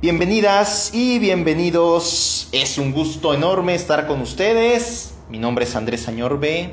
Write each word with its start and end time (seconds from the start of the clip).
Bienvenidas 0.00 0.94
y 0.94 1.18
bienvenidos. 1.18 2.48
Es 2.52 2.78
un 2.78 2.92
gusto 2.92 3.34
enorme 3.34 3.74
estar 3.74 4.06
con 4.06 4.20
ustedes. 4.20 5.16
Mi 5.28 5.40
nombre 5.40 5.64
es 5.64 5.74
Andrés 5.74 6.06
Añorbe. 6.06 6.72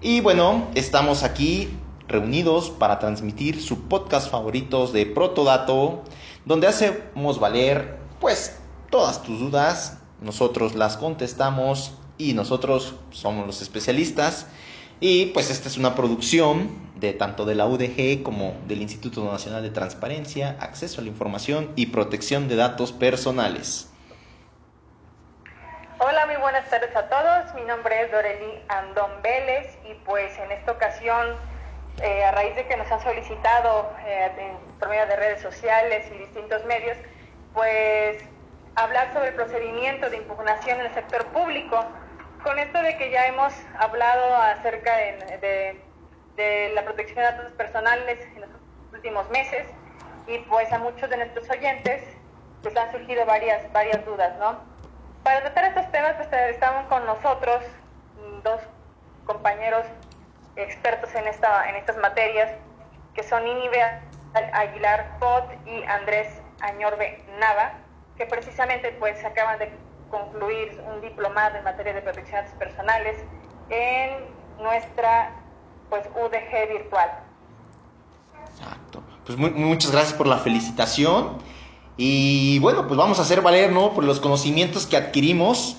Y 0.00 0.20
bueno, 0.20 0.68
estamos 0.76 1.24
aquí 1.24 1.76
reunidos 2.06 2.70
para 2.70 3.00
transmitir 3.00 3.60
su 3.60 3.88
podcast 3.88 4.30
favoritos 4.30 4.92
de 4.92 5.06
Protodato, 5.06 6.04
donde 6.44 6.68
hacemos 6.68 7.40
valer 7.40 7.98
pues 8.20 8.56
todas 8.90 9.24
tus 9.24 9.40
dudas, 9.40 9.98
nosotros 10.20 10.76
las 10.76 10.96
contestamos 10.96 11.94
y 12.16 12.32
nosotros 12.34 12.94
somos 13.10 13.44
los 13.44 13.60
especialistas. 13.60 14.46
Y 14.98 15.26
pues 15.26 15.50
esta 15.50 15.68
es 15.68 15.76
una 15.76 15.94
producción 15.94 16.70
de 16.94 17.12
tanto 17.12 17.44
de 17.44 17.54
la 17.54 17.66
UDG 17.66 18.22
como 18.22 18.56
del 18.66 18.80
Instituto 18.80 19.30
Nacional 19.30 19.62
de 19.62 19.68
Transparencia, 19.68 20.56
Acceso 20.58 21.02
a 21.02 21.04
la 21.04 21.10
Información 21.10 21.70
y 21.76 21.86
Protección 21.86 22.48
de 22.48 22.56
Datos 22.56 22.92
Personales. 22.92 23.92
Hola, 25.98 26.24
muy 26.24 26.36
buenas 26.36 26.68
tardes 26.70 26.96
a 26.96 27.08
todos. 27.10 27.54
Mi 27.54 27.62
nombre 27.62 28.02
es 28.02 28.10
Doreli 28.10 28.62
Andón 28.68 29.10
Vélez 29.22 29.76
y 29.84 29.92
pues 30.06 30.32
en 30.38 30.50
esta 30.52 30.72
ocasión, 30.72 31.36
eh, 32.02 32.24
a 32.24 32.30
raíz 32.30 32.56
de 32.56 32.66
que 32.66 32.78
nos 32.78 32.90
han 32.90 33.02
solicitado 33.02 33.90
eh, 34.06 34.30
por 34.78 34.88
medio 34.88 35.06
de 35.06 35.16
redes 35.16 35.42
sociales 35.42 36.06
y 36.14 36.18
distintos 36.18 36.64
medios, 36.64 36.96
pues 37.52 38.22
hablar 38.76 39.12
sobre 39.12 39.28
el 39.28 39.34
procedimiento 39.34 40.08
de 40.08 40.16
impugnación 40.16 40.80
en 40.80 40.86
el 40.86 40.94
sector 40.94 41.26
público 41.26 41.84
con 42.46 42.60
esto 42.60 42.80
de 42.80 42.96
que 42.96 43.10
ya 43.10 43.26
hemos 43.26 43.52
hablado 43.76 44.36
acerca 44.36 44.96
de, 44.96 45.82
la 46.74 46.84
protección 46.84 47.16
de 47.16 47.22
datos 47.22 47.52
personales 47.54 48.24
en 48.36 48.42
los 48.42 48.50
últimos 48.92 49.28
meses 49.30 49.66
y 50.28 50.38
pues 50.38 50.72
a 50.72 50.78
muchos 50.78 51.10
de 51.10 51.16
nuestros 51.16 51.50
oyentes 51.50 52.04
pues 52.62 52.76
han 52.76 52.92
surgido 52.92 53.26
varias, 53.26 53.72
varias 53.72 54.04
dudas, 54.06 54.38
¿no? 54.38 54.60
Para 55.24 55.40
tratar 55.40 55.64
estos 55.64 55.90
temas 55.90 56.14
pues 56.14 56.28
estamos 56.50 56.86
con 56.86 57.04
nosotros 57.04 57.64
dos 58.44 58.60
compañeros 59.24 59.84
expertos 60.54 61.12
en, 61.16 61.26
esta, 61.26 61.68
en 61.68 61.74
estas 61.74 61.96
materias 61.96 62.52
que 63.14 63.24
son 63.24 63.44
Inibe 63.44 63.82
Aguilar 64.52 65.18
Pot 65.18 65.50
y 65.66 65.82
Andrés 65.82 66.28
Añorbe 66.60 67.24
Nava, 67.40 67.72
que 68.16 68.24
precisamente 68.24 68.92
pues 69.00 69.24
acaban 69.24 69.58
de 69.58 69.72
concluir 70.10 70.80
un 70.92 71.00
diplomado 71.00 71.56
en 71.56 71.64
materia 71.64 71.92
de 71.92 72.02
protección 72.02 72.42
de 72.42 72.42
datos 72.42 72.58
personales 72.58 73.16
en 73.70 74.10
nuestra 74.62 75.32
pues 75.90 76.04
UDG 76.14 76.72
virtual. 76.72 77.10
Exacto. 78.50 79.02
Pues 79.24 79.38
muchas 79.38 79.90
gracias 79.90 80.14
por 80.14 80.26
la 80.26 80.38
felicitación. 80.38 81.38
Y 81.96 82.58
bueno, 82.58 82.86
pues 82.86 82.96
vamos 82.98 83.18
a 83.18 83.22
hacer 83.22 83.40
valer, 83.40 83.72
¿no? 83.72 83.92
Por 83.92 84.04
los 84.04 84.20
conocimientos 84.20 84.86
que 84.86 84.96
adquirimos. 84.96 85.76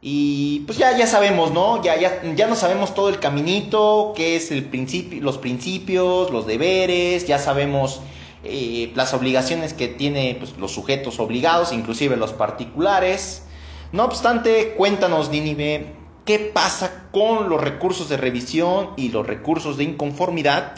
Y 0.00 0.60
pues 0.60 0.78
ya, 0.78 0.96
ya 0.96 1.06
sabemos, 1.06 1.50
¿no? 1.50 1.82
Ya, 1.82 1.96
ya, 1.96 2.22
ya 2.34 2.46
no 2.46 2.54
sabemos 2.54 2.94
todo 2.94 3.08
el 3.08 3.18
caminito, 3.18 4.12
qué 4.14 4.36
es 4.36 4.52
el 4.52 4.64
principio, 4.64 5.20
los 5.22 5.38
principios, 5.38 6.30
los 6.30 6.46
deberes, 6.46 7.26
ya 7.26 7.38
sabemos 7.38 8.00
eh, 8.44 8.92
las 8.94 9.12
obligaciones 9.14 9.74
que 9.74 9.88
tienen 9.88 10.38
pues, 10.38 10.56
los 10.56 10.70
sujetos 10.70 11.18
obligados, 11.18 11.72
inclusive 11.72 12.16
los 12.16 12.32
particulares. 12.32 13.42
No 13.90 14.04
obstante, 14.04 14.74
cuéntanos, 14.76 15.30
Ninive, 15.30 15.94
¿qué 16.26 16.38
pasa 16.38 17.08
con 17.10 17.48
los 17.48 17.58
recursos 17.58 18.10
de 18.10 18.18
revisión 18.18 18.90
y 18.96 19.08
los 19.08 19.26
recursos 19.26 19.78
de 19.78 19.84
inconformidad? 19.84 20.74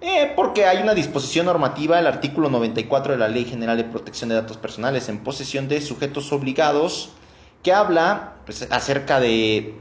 Eh, 0.00 0.32
porque 0.36 0.66
hay 0.66 0.80
una 0.80 0.94
disposición 0.94 1.46
normativa, 1.46 1.98
el 1.98 2.06
artículo 2.06 2.50
94 2.50 3.14
de 3.14 3.18
la 3.18 3.26
Ley 3.26 3.46
General 3.46 3.76
de 3.76 3.84
Protección 3.84 4.28
de 4.28 4.36
Datos 4.36 4.58
Personales 4.58 5.08
en 5.08 5.24
posesión 5.24 5.66
de 5.66 5.80
sujetos 5.80 6.30
obligados, 6.30 7.10
que 7.64 7.72
habla 7.72 8.34
pues, 8.44 8.68
acerca 8.70 9.18
de, 9.18 9.74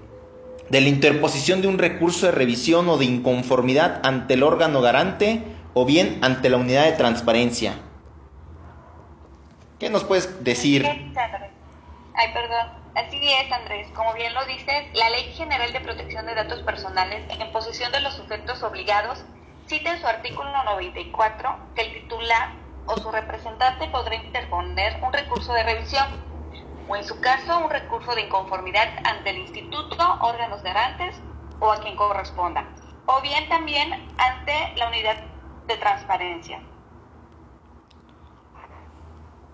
de 0.72 0.82
la 0.82 0.88
interposición 0.88 1.62
de 1.62 1.68
un 1.68 1.78
recurso 1.78 2.26
de 2.26 2.32
revisión 2.32 2.90
o 2.90 2.98
de 2.98 3.06
inconformidad 3.06 4.00
ante 4.04 4.34
el 4.34 4.42
órgano 4.42 4.82
garante 4.82 5.44
o 5.76 5.86
bien 5.86 6.18
ante 6.22 6.50
la 6.50 6.58
unidad 6.58 6.86
de 6.86 6.94
transparencia. 6.94 7.76
¿Qué 9.78 9.92
nos 9.92 10.04
puedes 10.04 10.44
decir? 10.44 10.84
Ay, 12.16 12.32
perdón. 12.34 12.84
Así 12.96 13.34
es, 13.34 13.52
Andrés. 13.52 13.88
Como 13.96 14.14
bien 14.14 14.34
lo 14.34 14.46
dices, 14.46 14.86
la 14.94 15.10
Ley 15.10 15.34
General 15.34 15.72
de 15.74 15.82
Protección 15.82 16.26
de 16.28 16.36
Datos 16.36 16.62
Personales 16.62 17.26
en 17.40 17.52
posesión 17.52 17.92
de 17.92 18.02
los 18.02 18.14
sujetos 18.14 18.62
obligados 18.62 19.24
cita 19.66 19.94
en 19.94 20.00
su 20.00 20.08
artículo 20.08 20.52
94 20.64 21.72
que 21.76 21.82
el 21.82 21.94
titular 21.94 22.50
o 22.86 22.98
su 22.98 23.12
representante 23.12 23.88
podrá 23.88 24.16
interponer 24.16 25.00
un 25.02 25.12
recurso 25.12 25.54
de 25.54 25.64
revisión 25.64 26.06
o 26.88 26.96
en 26.96 27.04
su 27.04 27.20
caso 27.20 27.58
un 27.60 27.70
recurso 27.72 28.14
de 28.14 28.22
inconformidad 28.22 28.90
ante 29.06 29.32
el 29.32 29.38
instituto, 29.38 30.18
órganos 30.22 30.62
garantes 30.62 31.16
o 31.60 31.72
a 31.72 31.80
quien 31.80 31.96
corresponda, 31.96 32.68
o 33.06 33.22
bien 33.22 33.48
también 33.48 33.92
ante 34.18 34.74
la 34.76 34.90
unidad 34.90 35.18
de 35.66 35.78
transparencia. 35.78 36.73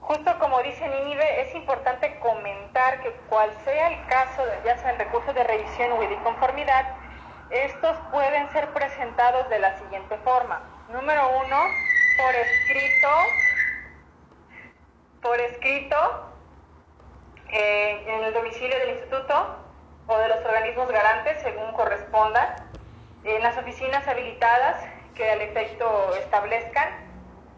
Justo 0.10 0.40
como 0.40 0.60
dice 0.64 0.88
Ninive, 0.88 1.42
es 1.42 1.54
importante 1.54 2.18
comentar 2.18 3.00
que 3.02 3.12
cual 3.30 3.52
sea 3.64 3.90
el 3.90 4.08
caso, 4.08 4.44
ya 4.66 4.76
sea 4.80 4.90
el 4.94 4.98
recurso 4.98 5.32
de 5.34 5.44
revisión 5.44 5.92
o 5.92 6.00
de 6.00 6.18
conformidad, 6.24 6.96
estos 7.52 7.96
pueden 8.12 8.50
ser 8.50 8.74
presentados 8.74 9.48
de 9.50 9.60
la 9.60 9.78
siguiente 9.78 10.18
forma. 10.24 10.64
Número 10.88 11.30
uno, 11.46 11.58
por 12.18 12.34
escrito, 12.34 13.08
por 15.22 15.40
escrito 15.40 16.32
eh, 17.52 18.04
en 18.08 18.24
el 18.24 18.34
domicilio 18.34 18.80
del 18.80 18.90
instituto 18.90 19.58
o 20.08 20.18
de 20.18 20.28
los 20.28 20.44
organismos 20.44 20.92
garantes, 20.92 21.40
según 21.44 21.72
corresponda, 21.74 22.66
en 23.26 23.44
las 23.44 23.56
oficinas 23.60 24.08
habilitadas 24.08 24.84
que 25.14 25.30
al 25.30 25.42
efecto 25.42 26.16
establezcan. 26.16 26.90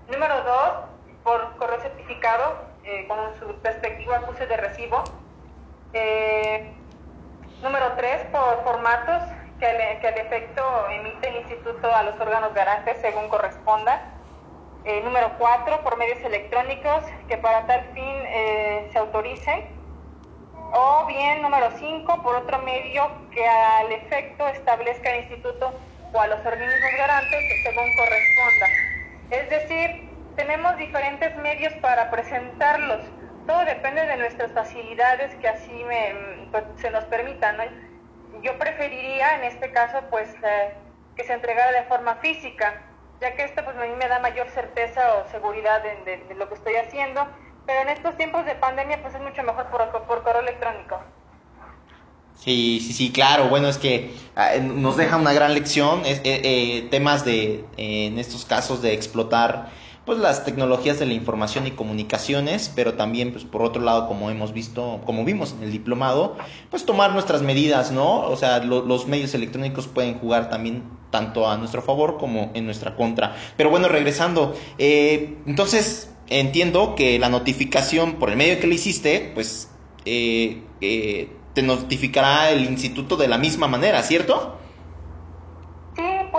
Número 0.10 0.44
dos, 0.44 0.91
por 1.24 1.56
correo 1.58 1.80
certificado 1.82 2.56
eh, 2.84 3.06
con 3.08 3.18
su 3.40 3.56
respectivo 3.64 4.14
acuse 4.14 4.46
de 4.48 4.58
recibo. 4.58 5.04
Eh, 5.94 6.72
número 7.62 7.94
tres, 7.96 8.26
por 8.32 8.64
formatos 8.64 9.24
que 9.60 9.66
al, 9.68 10.00
que 10.00 10.08
efecto 10.08 10.90
emite 10.90 11.30
el 11.30 11.36
instituto 11.38 11.94
a 11.94 12.04
los 12.04 12.20
órganos 12.20 12.54
garantes 12.54 12.98
según 13.02 13.30
corresponda. 13.30 14.02
Eh, 14.84 15.02
número 15.04 15.32
cuatro, 15.38 15.80
por 15.82 15.98
medios 15.98 16.20
electrónicos 16.22 17.04
que 17.28 17.38
para 17.38 17.68
tal 17.68 17.84
fin 17.94 18.90
se 18.92 18.98
autoricen. 18.98 19.80
O 20.74 21.06
bien, 21.06 21.42
número 21.42 21.70
cinco, 21.78 22.24
por 22.24 22.36
otro 22.36 22.58
medio 22.60 23.12
que 23.32 23.48
al 23.48 23.92
efecto 23.92 24.48
establezca 24.48 25.12
el 25.12 25.24
instituto 25.24 25.72
o 26.14 26.20
a 26.20 26.28
los 26.28 26.40
organismos 26.46 26.92
garantes 26.98 27.40
según 27.64 27.96
corresponda. 27.96 28.68
Es 29.30 29.50
decir, 29.50 30.11
tenemos 30.42 30.76
diferentes 30.78 31.36
medios 31.38 31.72
para 31.82 32.10
presentarlos. 32.10 33.02
Todo 33.46 33.64
depende 33.64 34.02
de 34.08 34.18
nuestras 34.18 34.52
facilidades 34.54 35.36
que 35.36 35.48
así 35.48 35.72
me, 35.88 36.48
pues, 36.50 36.64
se 36.78 36.90
nos 36.90 37.04
permitan. 37.06 37.58
Yo 38.42 38.58
preferiría 38.58 39.36
en 39.36 39.44
este 39.44 39.72
caso 39.72 40.00
pues 40.10 40.30
eh, 40.44 40.74
que 41.16 41.24
se 41.26 41.34
entregara 41.34 41.72
de 41.74 41.84
forma 41.84 42.16
física, 42.16 42.82
ya 43.20 43.36
que 43.36 43.44
esto 43.44 43.64
pues 43.64 43.78
a 43.78 43.82
mí 43.82 43.94
me 44.00 44.08
da 44.08 44.18
mayor 44.20 44.50
certeza 44.50 45.02
o 45.18 45.30
seguridad 45.30 45.84
de, 45.84 46.36
lo 46.36 46.50
que 46.50 46.56
estoy 46.56 46.76
haciendo, 46.76 47.28
pero 47.68 47.82
en 47.82 47.90
estos 47.90 48.18
tiempos 48.18 48.44
de 48.46 48.56
pandemia 48.56 49.00
pues 49.04 49.14
es 49.14 49.22
mucho 49.22 49.44
mejor 49.44 49.68
por, 49.68 50.24
correo 50.24 50.42
electrónico. 50.42 51.00
Sí, 52.36 52.80
sí, 52.82 52.94
sí, 52.94 53.12
claro. 53.12 53.50
Bueno, 53.50 53.68
es 53.68 53.78
que 53.78 54.12
ah, 54.36 54.54
nos 54.60 54.98
deja 54.98 55.18
una 55.18 55.34
gran 55.34 55.54
lección. 55.54 56.02
Eh, 56.04 56.20
eh, 56.24 56.88
temas 56.90 57.24
de, 57.24 57.64
en 57.78 58.18
estos 58.18 58.46
casos, 58.46 58.82
de 58.82 58.94
explotar 58.94 59.70
pues 60.12 60.20
las 60.20 60.44
tecnologías 60.44 61.00
de 61.00 61.06
la 61.06 61.14
información 61.14 61.68
y 61.68 61.72
comunicaciones, 61.72 62.70
pero 62.76 62.96
también 62.96 63.32
pues 63.32 63.46
por 63.46 63.62
otro 63.62 63.82
lado, 63.82 64.10
como 64.10 64.30
hemos 64.30 64.52
visto, 64.52 65.00
como 65.06 65.24
vimos 65.24 65.56
en 65.58 65.64
el 65.64 65.72
diplomado, 65.72 66.36
pues 66.70 66.86
tomar 66.86 67.14
nuestras 67.14 67.42
medidas, 67.44 67.94
¿no? 67.94 68.20
O 68.24 68.36
sea, 68.36 68.60
los 68.60 69.08
medios 69.08 69.34
electrónicos 69.36 69.88
pueden 69.88 70.20
jugar 70.20 70.50
también 70.50 70.84
tanto 71.12 71.50
a 71.50 71.56
nuestro 71.56 71.82
favor 71.82 72.18
como 72.18 72.52
en 72.56 72.66
nuestra 72.66 72.98
contra. 72.98 73.38
Pero 73.56 73.70
bueno, 73.70 73.88
regresando, 73.88 74.54
eh, 74.78 75.38
entonces 75.46 76.12
entiendo 76.28 76.96
que 76.96 77.18
la 77.18 77.30
notificación 77.30 78.16
por 78.16 78.32
el 78.32 78.36
medio 78.36 78.60
que 78.60 78.68
le 78.68 78.76
hiciste, 78.76 79.32
pues 79.34 79.70
eh, 80.04 80.62
eh, 80.82 81.30
te 81.54 81.62
notificará 81.62 82.52
el 82.52 82.66
instituto 82.66 83.16
de 83.16 83.30
la 83.30 83.38
misma 83.38 83.70
manera, 83.70 84.04
¿cierto? 84.04 84.58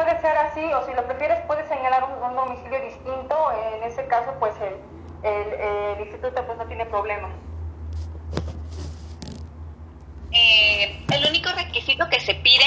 Puede 0.03 0.21
ser 0.21 0.37
así, 0.37 0.61
o 0.73 0.85
si 0.85 0.93
lo 0.95 1.07
prefieres 1.07 1.39
puedes 1.47 1.69
señalar 1.69 2.03
un, 2.03 2.35
domicilio 2.35 2.81
distinto, 2.81 3.37
en 3.53 3.85
ese 3.85 4.05
caso 4.09 4.35
pues 4.41 4.53
el, 4.61 4.75
el, 5.23 6.01
instituto 6.01 6.45
pues 6.45 6.59
no 6.59 6.67
tiene 6.67 6.87
problema. 6.87 7.29
Eh, 10.33 11.05
el 11.09 11.29
único 11.29 11.51
requisito 11.53 12.09
que 12.09 12.19
se 12.19 12.35
pide 12.35 12.65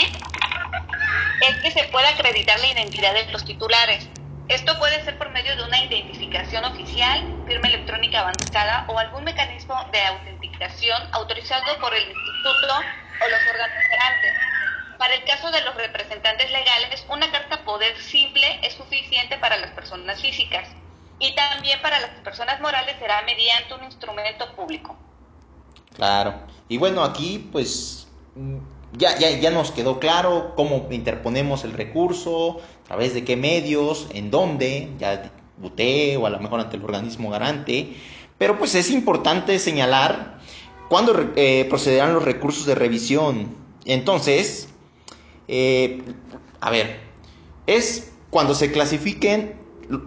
es 1.41 1.57
que 1.57 1.71
se 1.71 1.83
pueda 1.89 2.07
acreditar 2.07 2.57
la 2.57 2.67
identidad 2.67 3.13
de 3.13 3.29
los 3.33 3.43
titulares. 3.43 4.09
Esto 4.47 4.79
puede 4.79 5.03
ser 5.03 5.17
por 5.17 5.29
medio 5.31 5.57
de 5.57 5.63
una 5.65 5.83
identificación 5.83 6.63
oficial, 6.63 7.19
firma 7.45 7.67
electrónica 7.67 8.21
avanzada 8.21 8.85
o 8.87 8.97
algún 8.97 9.25
mecanismo 9.25 9.75
de 9.91 10.01
autenticación 10.05 11.01
autorizado 11.11 11.77
por 11.81 11.93
el 11.93 12.03
instituto 12.03 12.75
o 13.19 13.27
los 13.27 13.41
órganos 13.45 13.83
garantes. 13.91 14.54
Para 14.97 15.15
el 15.15 15.23
caso 15.25 15.51
de 15.51 15.61
los 15.61 15.75
representantes 15.75 16.51
legales, 16.51 17.05
una 17.09 17.31
carta 17.31 17.63
poder 17.63 17.97
simple 18.01 18.59
es 18.63 18.73
suficiente 18.73 19.37
para 19.37 19.57
las 19.57 19.71
personas 19.71 20.21
físicas 20.21 20.69
y 21.19 21.33
también 21.35 21.81
para 21.81 21.99
las 21.99 22.11
personas 22.23 22.59
morales 22.61 22.95
será 22.99 23.21
mediante 23.23 23.73
un 23.73 23.83
instrumento 23.83 24.53
público. 24.55 24.95
Claro. 25.95 26.35
Y 26.67 26.77
bueno, 26.77 27.03
aquí 27.03 27.49
pues 27.51 28.07
ya, 28.93 29.17
ya, 29.17 29.29
ya 29.31 29.51
nos 29.51 29.71
quedó 29.71 29.99
claro 29.99 30.53
cómo 30.55 30.87
interponemos 30.91 31.63
el 31.63 31.73
recurso, 31.73 32.61
a 32.83 32.87
través 32.87 33.13
de 33.13 33.23
qué 33.23 33.35
medios, 33.35 34.07
en 34.13 34.31
dónde, 34.31 34.91
ya 34.97 35.31
buté 35.57 36.17
o 36.17 36.25
a 36.25 36.29
lo 36.29 36.39
mejor 36.39 36.59
ante 36.59 36.77
el 36.77 36.83
organismo 36.83 37.29
garante. 37.29 37.95
Pero 38.37 38.57
pues 38.57 38.75
es 38.75 38.91
importante 38.91 39.57
señalar 39.59 40.39
cuándo 40.89 41.31
eh, 41.35 41.65
procederán 41.69 42.13
los 42.13 42.23
recursos 42.23 42.65
de 42.65 42.75
revisión. 42.75 43.55
Entonces, 43.85 44.69
eh, 45.47 46.01
a 46.59 46.69
ver, 46.69 46.99
es 47.67 48.11
cuando 48.29 48.55
se 48.55 48.71
clasifiquen 48.71 49.55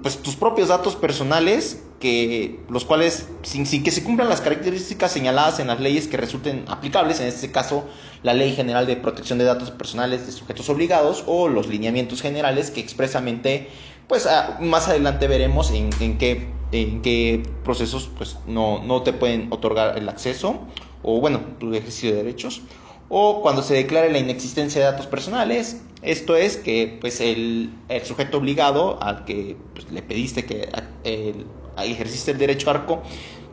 pues, 0.02 0.18
tus 0.18 0.36
propios 0.36 0.68
datos 0.68 0.96
personales 0.96 1.82
que 2.00 2.60
los 2.68 2.84
cuales 2.84 3.28
sin, 3.42 3.64
que 3.82 3.90
se 3.90 4.04
cumplan 4.04 4.28
las 4.28 4.40
características 4.40 5.10
señaladas 5.10 5.58
en 5.58 5.66
las 5.66 5.80
leyes 5.80 6.06
que 6.06 6.16
resulten 6.16 6.64
aplicables, 6.68 7.20
en 7.20 7.26
este 7.26 7.50
caso 7.50 7.84
la 8.22 8.34
Ley 8.34 8.54
General 8.54 8.86
de 8.86 8.96
Protección 8.96 9.38
de 9.38 9.44
Datos 9.44 9.70
Personales 9.72 10.26
de 10.26 10.32
Sujetos 10.32 10.68
Obligados 10.68 11.24
o 11.26 11.48
los 11.48 11.66
lineamientos 11.66 12.22
generales 12.22 12.70
que 12.70 12.80
expresamente, 12.80 13.68
pues 14.06 14.28
más 14.60 14.88
adelante 14.88 15.26
veremos 15.26 15.72
en, 15.72 15.90
qué, 16.18 17.42
procesos 17.64 18.10
pues 18.16 18.36
no 18.46 19.02
te 19.02 19.12
pueden 19.12 19.48
otorgar 19.50 19.98
el 19.98 20.08
acceso 20.08 20.60
o 21.02 21.20
bueno, 21.20 21.40
tu 21.58 21.72
ejercicio 21.74 22.10
de 22.10 22.16
derechos 22.16 22.62
o 23.08 23.40
cuando 23.42 23.62
se 23.62 23.74
declare 23.74 24.10
la 24.12 24.18
inexistencia 24.18 24.80
de 24.80 24.90
datos 24.92 25.06
personales, 25.06 25.80
esto 26.02 26.36
es 26.36 26.56
que 26.56 26.98
pues 27.00 27.20
el, 27.20 27.70
sujeto 28.04 28.38
obligado 28.38 29.02
al 29.02 29.24
que 29.24 29.56
pues, 29.74 29.90
le 29.90 30.02
pediste 30.02 30.44
que 30.44 30.68
el, 31.04 31.46
ejerciste 31.78 32.32
el 32.32 32.38
derecho 32.38 32.70
arco, 32.70 33.02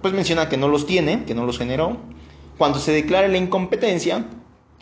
pues 0.01 0.13
menciona 0.13 0.49
que 0.49 0.57
no 0.57 0.67
los 0.67 0.85
tiene, 0.85 1.23
que 1.25 1.33
no 1.33 1.45
los 1.45 1.57
generó. 1.57 1.97
Cuando 2.57 2.79
se 2.79 2.91
declare 2.91 3.27
la 3.29 3.37
incompetencia, 3.37 4.27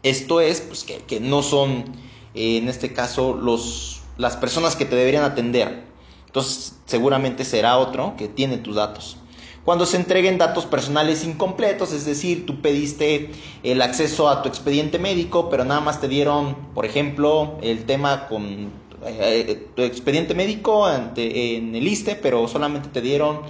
esto 0.01 0.41
es 0.41 0.61
pues, 0.61 0.83
que, 0.83 1.19
no 1.19 1.41
son, 1.43 1.85
eh, 2.33 2.57
en 2.57 2.67
este 2.67 2.93
caso, 2.93 3.33
los, 3.33 4.01
las 4.17 4.37
personas 4.37 4.75
que 4.75 4.85
te 4.85 4.95
deberían 4.95 5.23
atender. 5.23 5.83
Entonces, 6.25 6.75
seguramente 6.85 7.45
será 7.45 7.77
otro 7.77 8.15
que 8.17 8.27
tiene 8.27 8.57
tus 8.57 8.75
datos. 8.75 9.17
Cuando 9.65 9.85
se 9.85 9.95
entreguen 9.95 10.37
datos 10.37 10.65
personales 10.65 11.23
incompletos, 11.23 11.93
es 11.93 12.05
decir, 12.05 12.45
tú 12.45 12.61
pediste 12.61 13.31
el 13.63 13.81
acceso 13.81 14.27
a 14.27 14.41
tu 14.41 14.49
expediente 14.49 14.99
médico, 14.99 15.49
pero 15.49 15.63
nada 15.63 15.79
más 15.79 16.01
te 16.01 16.09
dieron, 16.09 16.55
por 16.73 16.85
ejemplo, 16.85 17.57
el 17.61 17.85
tema 17.85 18.27
con 18.27 18.71
eh, 19.05 19.67
tu 19.75 19.81
expediente 19.83 20.33
médico 20.33 20.85
ante, 20.85 21.55
en 21.55 21.75
el 21.75 21.87
ISTE, 21.87 22.15
pero 22.15 22.47
solamente 22.49 22.89
te 22.89 22.99
dieron 22.99 23.41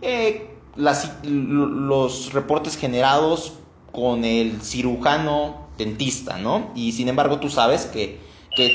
eh, 0.00 0.48
los 0.76 2.32
reportes 2.32 2.76
generados 2.78 3.54
con 3.92 4.24
el 4.24 4.62
cirujano 4.62 5.68
dentista, 5.76 6.38
¿no? 6.38 6.70
Y 6.74 6.92
sin 6.92 7.08
embargo 7.08 7.40
tú 7.40 7.50
sabes 7.50 7.86
que, 7.86 8.20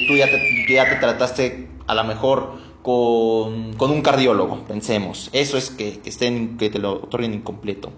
tú 0.07 0.16
ya 0.16 0.25
te, 0.28 0.66
ya 0.69 0.90
te 0.90 0.95
trataste 0.98 1.69
a 1.88 1.95
lo 1.95 2.04
mejor 2.04 2.57
con, 2.83 3.75
un 3.80 4.01
cardiólogo, 4.01 4.59
pensemos. 4.68 5.30
Eso 5.31 5.57
es 5.57 5.69
que, 5.69 6.01
estén, 6.06 6.57
que 6.57 6.69
te 6.69 6.80
lo 6.80 6.95
otorguen 6.95 7.33
incompleto. 7.33 7.91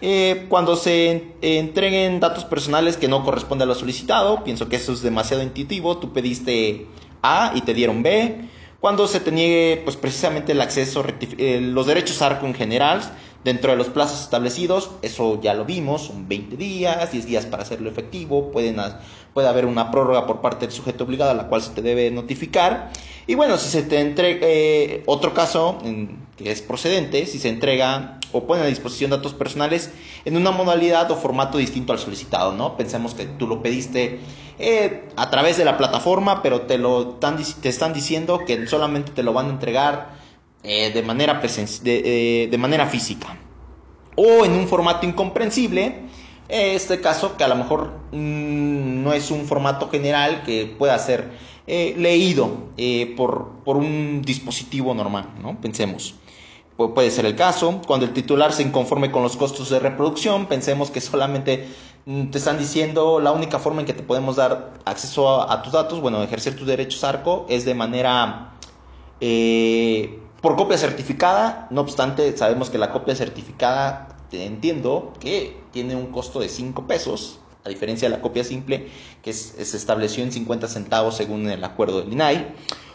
Eh, 0.00 0.46
cuando 0.48 0.76
se 0.76 1.34
entreguen 1.42 2.18
datos 2.20 2.46
personales 2.46 2.96
que 2.96 3.06
no 3.06 3.22
corresponden 3.22 3.68
a 3.68 3.72
lo 3.72 3.74
solicitado, 3.74 4.42
pienso 4.42 4.68
que 4.68 4.76
eso 4.76 4.92
es 4.92 5.02
demasiado 5.02 5.42
intuitivo. 5.42 5.98
Tú 5.98 6.12
pediste 6.12 6.86
a 7.22 7.52
y 7.54 7.60
te 7.60 7.74
dieron 7.74 8.02
B. 8.02 8.48
Cuando 8.80 9.06
se 9.06 9.20
te 9.20 9.30
niegue 9.30 9.82
pues, 9.84 9.96
precisamente 9.96 10.52
el 10.52 10.60
acceso, 10.60 11.04
eh, 11.20 11.60
los 11.60 11.86
derechos 11.86 12.22
ARCO 12.22 12.46
en 12.46 12.54
general, 12.54 13.02
dentro 13.44 13.70
de 13.70 13.76
los 13.76 13.88
plazos 13.88 14.22
establecidos, 14.22 14.90
eso 15.02 15.38
ya 15.42 15.52
lo 15.52 15.66
vimos, 15.66 16.06
son 16.06 16.28
20 16.28 16.56
días, 16.56 17.12
10 17.12 17.26
días 17.26 17.46
para 17.46 17.62
hacerlo 17.62 17.90
efectivo, 17.90 18.50
pueden, 18.50 18.76
puede 19.34 19.48
haber 19.48 19.66
una 19.66 19.90
prórroga 19.90 20.26
por 20.26 20.40
parte 20.40 20.66
del 20.66 20.74
sujeto 20.74 21.04
obligado 21.04 21.30
a 21.30 21.34
la 21.34 21.48
cual 21.48 21.62
se 21.62 21.72
te 21.72 21.82
debe 21.82 22.10
notificar. 22.10 22.90
Y 23.26 23.34
bueno, 23.34 23.58
si 23.58 23.68
se 23.68 23.82
te 23.82 24.00
entrega 24.00 24.40
eh, 24.42 25.02
otro 25.06 25.34
caso 25.34 25.78
que 26.38 26.50
es 26.50 26.62
procedente, 26.62 27.26
si 27.26 27.38
se 27.38 27.48
entrega 27.50 28.19
o 28.32 28.46
pone 28.46 28.62
a 28.62 28.66
disposición 28.66 29.10
datos 29.10 29.34
personales 29.34 29.90
en 30.24 30.36
una 30.36 30.50
modalidad 30.50 31.10
o 31.10 31.16
formato 31.16 31.58
distinto 31.58 31.92
al 31.92 31.98
solicitado, 31.98 32.52
¿no? 32.52 32.76
Pensemos 32.76 33.14
que 33.14 33.26
tú 33.26 33.46
lo 33.46 33.62
pediste 33.62 34.20
eh, 34.58 35.08
a 35.16 35.30
través 35.30 35.56
de 35.56 35.64
la 35.64 35.76
plataforma, 35.76 36.42
pero 36.42 36.62
te 36.62 36.78
lo 36.78 37.14
están, 37.14 37.38
te 37.60 37.68
están 37.68 37.92
diciendo 37.92 38.44
que 38.46 38.66
solamente 38.66 39.12
te 39.12 39.22
lo 39.22 39.32
van 39.32 39.46
a 39.46 39.50
entregar 39.50 40.10
eh, 40.62 40.90
de, 40.92 41.02
manera 41.02 41.40
de, 41.40 42.48
de, 42.50 42.58
manera 42.58 42.86
física. 42.86 43.38
O 44.16 44.44
en 44.44 44.52
un 44.52 44.68
formato 44.68 45.06
incomprensible, 45.06 46.02
este 46.48 47.00
caso 47.00 47.36
que 47.36 47.44
a 47.44 47.48
lo 47.48 47.54
mejor 47.54 47.92
mm, 48.12 49.02
no 49.02 49.12
es 49.12 49.30
un 49.30 49.46
formato 49.46 49.88
general 49.88 50.42
que 50.42 50.66
pueda 50.66 50.98
ser 50.98 51.30
eh, 51.66 51.94
leído 51.96 52.70
por, 53.16 53.62
por, 53.64 53.76
un 53.76 54.22
dispositivo 54.22 54.92
normal, 54.92 55.26
¿no? 55.40 55.60
Pensemos 55.60 56.19
puede 56.88 57.10
ser 57.10 57.26
el 57.26 57.36
caso. 57.36 57.80
Cuando 57.86 58.06
el 58.06 58.12
titular 58.12 58.52
se 58.52 58.62
inconforme 58.62 59.10
con 59.10 59.22
los 59.22 59.36
costos 59.36 59.70
de 59.70 59.78
reproducción, 59.78 60.46
pensemos 60.46 60.90
que 60.90 61.00
solamente 61.00 61.68
mm, 62.06 62.30
te 62.30 62.38
están 62.38 62.58
diciendo 62.58 63.20
la 63.20 63.32
única 63.32 63.58
forma 63.58 63.80
en 63.80 63.86
que 63.86 63.92
te 63.92 64.02
podemos 64.02 64.36
dar 64.36 64.72
acceso 64.84 65.48
a, 65.50 65.62
tus 65.62 65.72
datos, 65.72 66.00
bueno, 66.00 66.22
ejercer 66.22 66.56
tus 66.56 66.66
derechos 66.66 67.04
ARCO, 67.04 67.46
es 67.48 67.64
de 67.64 67.74
manera 67.74 68.52
eh, 69.20 70.18
por 70.40 70.56
copia 70.56 70.78
certificada. 70.78 71.68
No 71.70 71.82
obstante, 71.82 72.36
sabemos 72.36 72.70
que 72.70 72.78
la 72.78 72.90
copia 72.90 73.14
certificada, 73.14 74.16
entiendo 74.32 75.12
que 75.20 75.60
tiene 75.72 75.96
un 75.96 76.06
costo 76.06 76.40
de 76.40 76.48
5 76.48 76.86
pesos, 76.86 77.40
a 77.64 77.68
diferencia 77.68 78.08
de 78.08 78.16
la 78.16 78.22
copia 78.22 78.42
simple, 78.42 78.88
que 79.22 79.32
se 79.34 79.76
estableció 79.76 80.24
en 80.24 80.32
50 80.32 80.66
centavos 80.66 81.16
según 81.16 81.48
el 81.50 81.62
acuerdo 81.62 82.00
del 82.00 82.12
INAI. 82.12 82.54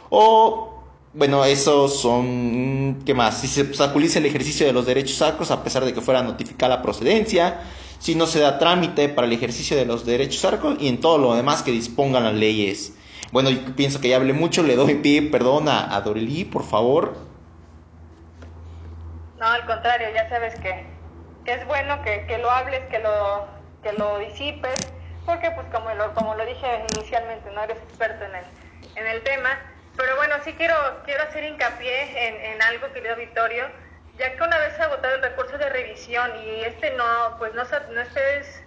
O 0.09 0.75
bueno, 1.15 1.45
esos 1.45 2.01
son. 2.01 3.01
¿Qué 3.06 3.13
más? 3.13 3.39
Si 3.39 3.47
se 3.47 3.62
obstaculiza 3.62 4.19
el 4.19 4.25
ejercicio 4.25 4.67
de 4.67 4.73
los 4.73 4.85
derechos 4.85 5.17
sacros 5.17 5.50
a 5.50 5.63
pesar 5.63 5.85
de 5.85 5.94
que 5.94 6.01
fuera 6.01 6.21
notificada 6.21 6.75
la 6.75 6.81
procedencia. 6.81 7.61
Si 7.99 8.16
no 8.16 8.28
se 8.28 8.40
da 8.40 8.59
trámite 8.59 9.07
para 9.07 9.25
el 9.25 9.33
ejercicio 9.33 9.78
de 9.78 9.85
los 9.85 10.06
derechos 10.06 10.42
sacros 10.42 10.75
y 10.80 10.90
en 10.90 10.99
todo 10.99 11.18
lo 11.18 11.33
demás 11.33 11.63
que 11.63 11.71
dispongan 11.71 12.25
las 12.25 12.33
leyes. 12.33 12.94
Bueno, 13.31 13.49
yo 13.49 13.75
pienso 13.75 14.01
que 14.01 14.09
ya 14.09 14.18
hablé 14.18 14.33
mucho. 14.33 14.61
Le 14.61 14.75
doy 14.75 14.95
pie, 14.95 15.21
perdón 15.21 15.69
a, 15.69 15.95
a 15.95 16.01
Dorelí, 16.01 16.44
por 16.44 16.63
favor. 16.63 17.16
No, 19.40 19.47
al 19.47 19.66
contrario, 19.66 20.07
ya 20.13 20.28
sabes 20.30 20.56
que, 20.59 20.85
es 21.45 21.66
bueno 21.68 22.01
que, 22.04 22.37
lo 22.37 22.51
hables, 22.51 22.81
que 22.90 22.99
lo, 22.99 23.45
que 23.81 23.94
lo 23.94 24.19
disipes, 24.19 24.75
porque, 25.25 25.49
pues, 25.51 25.68
como 25.73 25.94
lo, 25.94 26.13
como 26.13 26.35
lo 26.35 26.45
dije 26.45 26.85
inicialmente, 26.94 27.49
no 27.51 27.63
eres 27.63 27.78
experto 27.78 28.25
en 28.25 28.35
el, 28.35 28.45
en 28.95 29.07
el 29.16 29.23
tema 29.23 29.49
pero 29.97 30.16
bueno, 30.16 30.35
sí 30.44 30.54
quiero, 30.54 30.75
quiero 31.06 31.23
hacer 31.23 31.44
hincapié 31.44 32.28
en, 32.28 32.54
en 32.54 32.61
algo, 32.61 32.92
querido 32.92 33.16
Vittorio, 33.16 33.66
ya 34.18 34.35
que 34.35 34.44
una 34.44 34.57
vez 34.57 34.80
agotado 34.80 35.16
el 35.16 35.21
recurso 35.21 35.57
de 35.57 35.69
revisión 35.69 36.31
y 36.44 36.64
este 36.64 36.92
no, 36.92 37.35
pues 37.37 37.54
no, 37.54 37.64
no 37.64 38.02
estés 38.02 38.64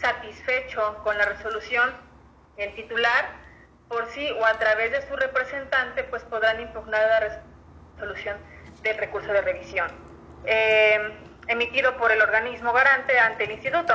satisfecho 0.00 1.00
con 1.02 1.16
la 1.18 1.24
resolución, 1.24 1.94
el 2.56 2.74
titular, 2.74 3.26
por 3.88 4.10
sí 4.10 4.30
o 4.32 4.44
a 4.44 4.58
través 4.58 4.90
de 4.92 5.06
su 5.06 5.16
representante, 5.16 6.04
pues 6.04 6.22
podrán 6.24 6.60
impugnar 6.60 7.02
la 7.02 7.40
resolución 7.98 8.36
del 8.82 8.98
recurso 8.98 9.32
de 9.32 9.40
revisión, 9.40 9.90
eh, 10.44 11.12
emitido 11.48 11.96
por 11.96 12.10
el 12.10 12.20
organismo 12.20 12.72
garante 12.72 13.18
ante 13.18 13.44
el 13.44 13.52
instituto. 13.52 13.94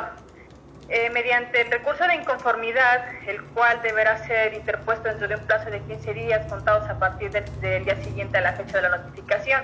Eh, 0.93 1.09
mediante 1.09 1.61
el 1.61 1.71
recurso 1.71 2.05
de 2.05 2.15
inconformidad, 2.15 3.05
el 3.25 3.41
cual 3.53 3.81
deberá 3.81 4.17
ser 4.27 4.53
interpuesto 4.53 5.07
dentro 5.07 5.25
de 5.29 5.35
un 5.35 5.47
plazo 5.47 5.69
de 5.69 5.79
15 5.79 6.13
días 6.13 6.45
contados 6.47 6.89
a 6.89 6.99
partir 6.99 7.31
del, 7.31 7.85
día 7.85 7.95
siguiente 8.03 8.39
a 8.39 8.41
la 8.41 8.51
fecha 8.51 8.75
de 8.75 8.89
la 8.89 8.97
notificación 8.97 9.61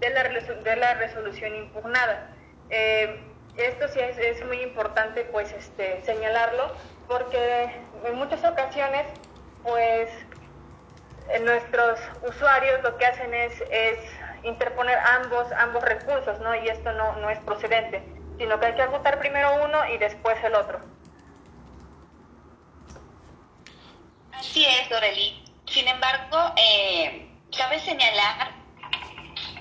de 0.00 0.76
la, 0.76 0.94
resolución 0.94 1.54
impugnada. 1.56 2.30
Eh, 2.70 3.20
esto 3.58 3.86
sí 3.88 4.00
es, 4.00 4.42
muy 4.46 4.62
importante 4.62 5.26
pues 5.26 5.52
este, 5.52 6.00
señalarlo 6.06 6.74
porque 7.06 7.70
en 8.06 8.14
muchas 8.14 8.42
ocasiones 8.42 9.06
pues 9.62 10.08
nuestros 11.42 12.00
usuarios 12.26 12.82
lo 12.82 12.96
que 12.96 13.04
hacen 13.04 13.34
es, 13.34 13.62
es 13.70 13.98
interponer 14.42 14.96
ambos, 15.20 15.52
ambos 15.52 15.84
recursos, 15.84 16.40
¿no? 16.40 16.54
Y 16.54 16.66
esto 16.70 16.94
no, 16.94 17.14
no 17.16 17.28
es 17.28 17.38
procedente 17.40 18.21
sino 18.42 18.58
que 18.58 18.66
hay 18.66 18.74
que 18.74 18.82
agotar 18.82 19.20
primero 19.20 19.64
uno 19.64 19.88
y 19.88 19.98
después 19.98 20.36
el 20.42 20.56
otro. 20.56 20.80
Así 24.32 24.66
es, 24.66 24.88
Doreli. 24.90 25.44
Sin 25.68 25.86
embargo, 25.86 26.52
eh, 26.56 27.30
cabe 27.56 27.78
señalar 27.78 28.50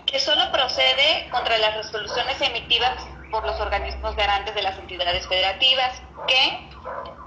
que 0.08 0.20
solo 0.20 0.52
procede 0.52 1.30
contra 1.30 1.60
las 1.60 1.76
resoluciones 1.78 2.42
emitidas 2.42 3.06
por 3.30 3.46
los 3.46 3.60
organismos 3.60 4.16
garantes 4.16 4.56
de 4.56 4.64
las 4.64 4.76
entidades 4.80 5.28
federativas 5.28 6.02
que, 6.26 6.68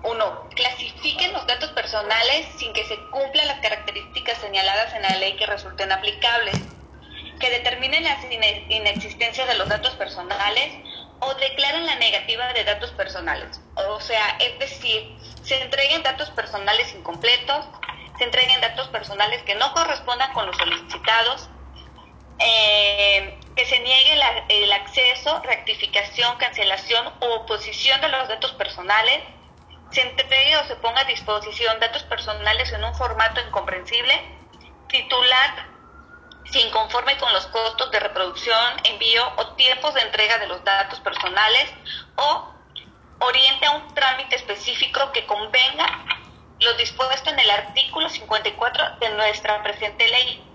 uno, 0.02 0.48
clasifiquen 0.56 1.32
los 1.32 1.46
datos 1.46 1.70
personales 1.70 2.46
sin 2.58 2.72
que 2.72 2.84
se 2.84 2.98
cumplan 3.10 3.46
las 3.46 3.60
características 3.60 4.38
señaladas 4.38 4.92
en 4.92 5.02
la 5.02 5.14
ley 5.18 5.36
que 5.36 5.46
resulten 5.46 5.92
aplicables, 5.92 6.58
que 7.38 7.50
determinen 7.50 8.02
la 8.02 8.18
inexistencia 8.70 9.46
de 9.46 9.54
los 9.54 9.68
datos 9.68 9.94
personales 9.94 10.72
o 11.24 11.34
declaren 11.34 11.86
la 11.86 11.96
negativa 11.96 12.52
de 12.52 12.64
datos 12.64 12.90
personales. 12.92 13.60
O 13.76 14.00
sea, 14.00 14.36
es 14.40 14.58
decir, 14.58 15.16
se 15.42 15.60
entreguen 15.62 16.02
datos 16.02 16.30
personales 16.30 16.94
incompletos, 16.94 17.66
se 18.18 18.24
entreguen 18.24 18.60
datos 18.60 18.88
personales 18.88 19.42
que 19.42 19.54
no 19.54 19.72
correspondan 19.72 20.32
con 20.32 20.46
los 20.46 20.56
solicitados, 20.56 21.48
eh, 22.38 23.38
que 23.56 23.64
se 23.64 23.78
niegue 23.80 24.20
el 24.48 24.72
acceso, 24.72 25.40
rectificación, 25.44 26.36
cancelación 26.36 27.12
o 27.20 27.34
oposición 27.36 28.00
de 28.00 28.08
los 28.08 28.28
datos 28.28 28.52
personales, 28.52 29.22
se 29.90 30.02
entregue 30.02 30.56
o 30.56 30.64
se 30.64 30.76
ponga 30.76 31.02
a 31.02 31.04
disposición 31.04 31.78
datos 31.78 32.02
personales 32.04 32.72
en 32.72 32.82
un 32.84 32.94
formato 32.94 33.40
incomprensible, 33.40 34.12
titular 34.88 35.73
si 36.50 36.60
inconforme 36.60 37.16
con 37.18 37.32
los 37.32 37.46
costos 37.46 37.90
de 37.90 38.00
reproducción, 38.00 38.72
envío 38.84 39.24
o 39.36 39.54
tiempos 39.54 39.94
de 39.94 40.02
entrega 40.02 40.38
de 40.38 40.46
los 40.46 40.62
datos 40.64 41.00
personales 41.00 41.72
o 42.16 42.54
oriente 43.20 43.66
a 43.66 43.72
un 43.72 43.94
trámite 43.94 44.36
específico 44.36 45.12
que 45.12 45.26
convenga 45.26 45.86
lo 46.60 46.74
dispuesto 46.74 47.30
en 47.30 47.38
el 47.38 47.50
artículo 47.50 48.08
54 48.08 48.84
de 49.00 49.08
nuestra 49.10 49.62
presente 49.62 50.06
ley. 50.08 50.50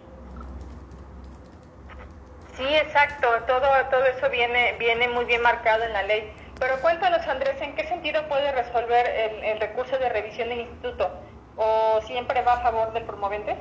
Sí, 2.55 2.75
exacto, 2.75 3.27
todo, 3.48 3.69
todo 3.89 4.05
eso 4.05 4.29
viene, 4.29 4.74
viene 4.74 5.08
muy 5.08 5.25
bien 5.25 5.41
marcado 5.41 5.84
en 5.84 5.93
la 5.93 6.03
ley. 6.03 6.34
Pero 6.60 6.81
cuéntanos, 6.81 7.25
Andrés, 7.27 7.62
¿en 7.62 7.74
qué 7.75 7.88
sentido 7.88 8.27
puede 8.27 8.51
resolver 8.51 9.08
el, 9.08 9.43
el 9.43 9.60
recurso 9.62 9.98
de 9.98 10.10
revisión 10.10 10.50
del 10.50 10.62
instituto? 10.62 11.10
¿O 11.55 12.01
siempre 12.05 12.41
va 12.41 12.53
a 12.53 12.62
favor 12.62 12.91
del 12.91 13.03
promovente? 13.03 13.55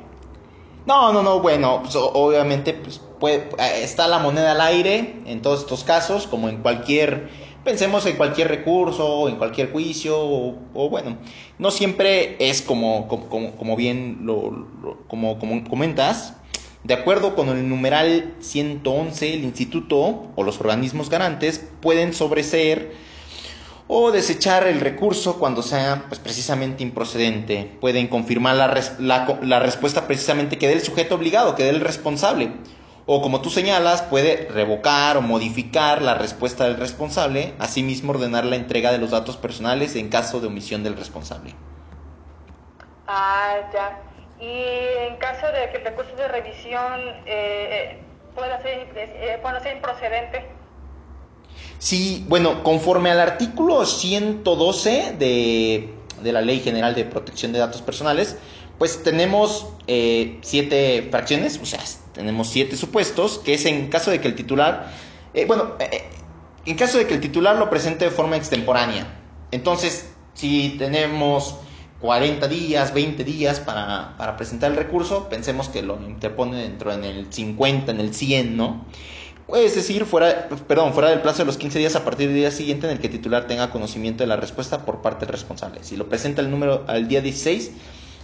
No, 0.88 1.12
no, 1.12 1.22
no, 1.22 1.40
bueno, 1.40 1.80
pues, 1.82 1.94
obviamente 1.96 2.72
pues, 2.72 3.02
está 3.82 4.08
la 4.08 4.20
moneda 4.20 4.52
al 4.52 4.60
aire 4.62 5.16
en 5.26 5.42
todos 5.42 5.60
estos 5.60 5.84
casos, 5.84 6.26
como 6.26 6.48
en 6.48 6.62
cualquier, 6.62 7.28
pensemos 7.62 8.06
en 8.06 8.16
cualquier 8.16 8.48
recurso, 8.48 9.28
en 9.28 9.36
cualquier 9.36 9.70
juicio, 9.70 10.18
o, 10.18 10.88
bueno, 10.88 11.18
no 11.58 11.70
siempre 11.70 12.36
es 12.40 12.62
como, 12.62 13.06
como, 13.06 13.54
como 13.54 13.76
bien 13.76 14.20
lo, 14.22 14.66
como, 15.08 15.38
como 15.38 15.62
comentas, 15.68 16.32
de 16.84 16.94
acuerdo 16.94 17.36
con 17.36 17.50
el 17.50 17.68
numeral 17.68 18.32
111, 18.40 19.34
el 19.34 19.44
instituto 19.44 20.28
o 20.36 20.42
los 20.42 20.58
organismos 20.58 21.10
garantes 21.10 21.68
pueden 21.82 22.14
sobreseer 22.14 22.94
o 23.88 24.12
desechar 24.12 24.66
el 24.66 24.80
recurso 24.80 25.38
cuando 25.38 25.62
sea 25.62 26.04
pues, 26.08 26.20
precisamente 26.20 26.82
improcedente. 26.82 27.76
Pueden 27.80 28.06
confirmar 28.06 28.54
la, 28.54 29.58
respuesta 29.60 30.06
precisamente 30.06 30.58
que 30.58 30.68
dé 30.68 30.74
el 30.74 30.82
sujeto 30.82 31.14
obligado, 31.14 31.54
que 31.54 31.64
dé 31.64 31.70
el 31.70 31.80
responsable. 31.80 32.52
O 33.06 33.22
como 33.22 33.40
tú 33.40 33.48
señalas, 33.48 34.02
puede 34.02 34.48
revocar 34.50 35.16
o 35.16 35.22
modificar 35.22 36.02
la 36.02 36.14
respuesta 36.14 36.64
del 36.64 36.76
responsable, 36.76 37.54
asimismo 37.58 38.12
ordenar 38.12 38.44
la 38.44 38.56
entrega 38.56 38.92
de 38.92 38.98
los 38.98 39.12
datos 39.12 39.38
personales 39.38 39.96
en 39.96 40.10
caso 40.10 40.40
de 40.40 40.48
omisión 40.48 40.84
del 40.84 40.94
responsable. 40.94 41.54
Ah, 43.06 43.56
ya. 43.72 44.02
Y 44.38 45.08
en 45.08 45.16
caso 45.16 45.46
de 45.46 45.70
que 45.70 45.78
el 45.78 45.84
recurso 45.84 46.14
de 46.14 46.28
revisión 46.28 47.00
eh, 47.24 47.98
pueda 48.34 48.60
ser, 48.60 48.86
eh, 48.94 49.40
ser 49.62 49.76
improcedente, 49.76 50.57
Sí, 51.78 52.24
bueno, 52.28 52.62
conforme 52.64 53.10
al 53.10 53.20
artículo 53.20 53.86
112 53.86 55.14
de, 55.18 55.94
de 56.22 56.32
la 56.32 56.40
Ley 56.40 56.60
General 56.60 56.94
de 56.94 57.04
Protección 57.04 57.52
de 57.52 57.60
Datos 57.60 57.82
Personales, 57.82 58.36
pues 58.78 59.02
tenemos 59.02 59.66
eh, 59.86 60.38
siete 60.42 61.08
fracciones, 61.10 61.58
o 61.60 61.66
sea, 61.66 61.80
tenemos 62.12 62.48
siete 62.48 62.76
supuestos, 62.76 63.38
que 63.38 63.54
es 63.54 63.64
en 63.66 63.88
caso 63.88 64.10
de 64.10 64.20
que 64.20 64.28
el 64.28 64.34
titular, 64.34 64.92
eh, 65.34 65.44
bueno, 65.46 65.74
eh, 65.80 66.04
en 66.64 66.76
caso 66.76 66.98
de 66.98 67.06
que 67.06 67.14
el 67.14 67.20
titular 67.20 67.56
lo 67.56 67.68
presente 67.70 68.04
de 68.04 68.10
forma 68.10 68.36
extemporánea. 68.36 69.20
Entonces, 69.50 70.10
si 70.34 70.76
tenemos 70.78 71.56
40 72.00 72.46
días, 72.46 72.94
20 72.94 73.24
días 73.24 73.58
para, 73.58 74.16
para 74.16 74.36
presentar 74.36 74.70
el 74.70 74.76
recurso, 74.76 75.28
pensemos 75.28 75.68
que 75.68 75.82
lo 75.82 76.00
interpone 76.00 76.58
dentro 76.58 76.92
en 76.92 77.02
el 77.02 77.32
50, 77.32 77.90
en 77.90 78.00
el 78.00 78.14
100, 78.14 78.56
¿no? 78.56 78.84
Es 79.54 79.74
decir, 79.74 80.04
fuera, 80.04 80.48
perdón, 80.68 80.92
fuera 80.92 81.08
del 81.08 81.22
plazo 81.22 81.38
de 81.38 81.46
los 81.46 81.56
15 81.56 81.78
días 81.78 81.96
a 81.96 82.04
partir 82.04 82.28
del 82.28 82.36
día 82.36 82.50
siguiente 82.50 82.86
en 82.86 82.92
el 82.92 82.98
que 82.98 83.06
el 83.06 83.14
titular 83.14 83.46
tenga 83.46 83.70
conocimiento 83.70 84.22
de 84.22 84.26
la 84.26 84.36
respuesta 84.36 84.84
por 84.84 85.00
parte 85.00 85.24
del 85.24 85.32
responsable. 85.32 85.82
Si 85.82 85.96
lo 85.96 86.06
presenta 86.08 86.42
el 86.42 86.50
número 86.50 86.84
al 86.86 87.08
día 87.08 87.22
16, 87.22 87.72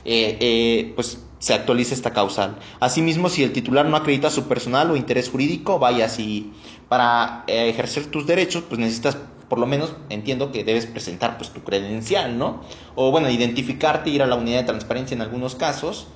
eh, 0.04 0.36
eh, 0.38 0.92
pues 0.94 1.18
se 1.38 1.54
actualiza 1.54 1.94
esta 1.94 2.12
causal. 2.12 2.58
Asimismo, 2.78 3.30
si 3.30 3.42
el 3.42 3.52
titular 3.52 3.86
no 3.86 3.96
acredita 3.96 4.28
su 4.28 4.48
personal 4.48 4.90
o 4.90 4.96
interés 4.96 5.30
jurídico, 5.30 5.78
vaya, 5.78 6.10
si 6.10 6.52
para 6.88 7.44
eh, 7.46 7.70
ejercer 7.70 8.06
tus 8.06 8.26
derechos, 8.26 8.62
pues 8.68 8.78
necesitas, 8.78 9.16
por 9.48 9.58
lo 9.58 9.66
menos, 9.66 9.94
entiendo 10.10 10.52
que 10.52 10.62
debes 10.62 10.84
presentar 10.84 11.38
pues 11.38 11.50
tu 11.50 11.62
credencial, 11.64 12.36
¿no? 12.36 12.60
O 12.96 13.10
bueno, 13.10 13.30
identificarte, 13.30 14.10
ir 14.10 14.22
a 14.22 14.26
la 14.26 14.36
unidad 14.36 14.60
de 14.60 14.64
transparencia 14.64 15.14
en 15.14 15.22
algunos 15.22 15.54
casos. 15.54 16.06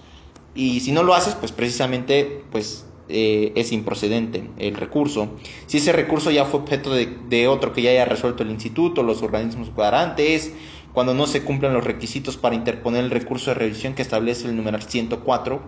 Y 0.55 0.81
si 0.81 0.93
no 0.93 1.03
lo 1.03 1.15
haces, 1.15 1.35
pues 1.35 1.53
precisamente, 1.53 2.45
pues 2.51 2.85
eh, 3.09 3.53
es 3.57 3.73
improcedente 3.73 4.51
el 4.59 4.75
recurso. 4.75 5.31
Si 5.67 5.79
ese 5.79 5.93
recurso 5.93 6.31
ya 6.31 6.45
fue 6.45 6.61
objeto 6.61 6.93
de, 6.93 7.49
otro 7.49 7.73
que 7.73 7.83
ya 7.83 7.91
haya 7.91 8.05
resuelto 8.05 8.43
el 8.43 8.51
instituto, 8.51 9.03
los 9.03 9.23
organismos 9.23 9.75
garantes, 9.75 10.53
cuando 10.93 11.15
no 11.15 11.27
se 11.27 11.43
cumplan 11.43 11.73
los 11.73 11.85
requisitos 11.85 12.37
para 12.37 12.55
interponer 12.55 13.05
el 13.05 13.11
recurso 13.11 13.51
de 13.51 13.55
revisión 13.55 13.95
que 13.95 14.03
establece 14.03 14.49
el 14.49 14.57
número 14.57 14.81
104, 14.81 15.61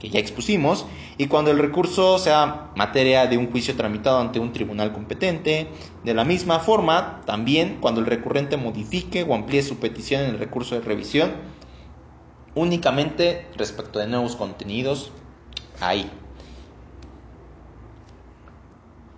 que 0.00 0.10
ya 0.10 0.18
expusimos, 0.18 0.86
y 1.18 1.26
cuando 1.26 1.50
el 1.50 1.58
recurso 1.58 2.18
sea 2.18 2.70
materia 2.74 3.26
de 3.26 3.36
un 3.36 3.50
juicio 3.50 3.76
tramitado 3.76 4.20
ante 4.20 4.40
un 4.40 4.52
tribunal 4.52 4.92
competente. 4.92 5.68
De 6.04 6.14
la 6.14 6.24
misma 6.24 6.60
forma, 6.60 7.22
también 7.26 7.78
cuando 7.80 8.00
el 8.00 8.06
recurrente 8.06 8.56
modifique 8.56 9.24
o 9.24 9.34
amplíe 9.34 9.62
su 9.62 9.76
petición 9.76 10.22
en 10.22 10.30
el 10.30 10.38
recurso 10.38 10.74
de 10.74 10.80
revisión, 10.80 11.32
únicamente 12.54 13.46
respecto 13.56 13.98
de 13.98 14.06
nuevos 14.06 14.36
contenidos, 14.36 15.12
ahí. 15.80 16.10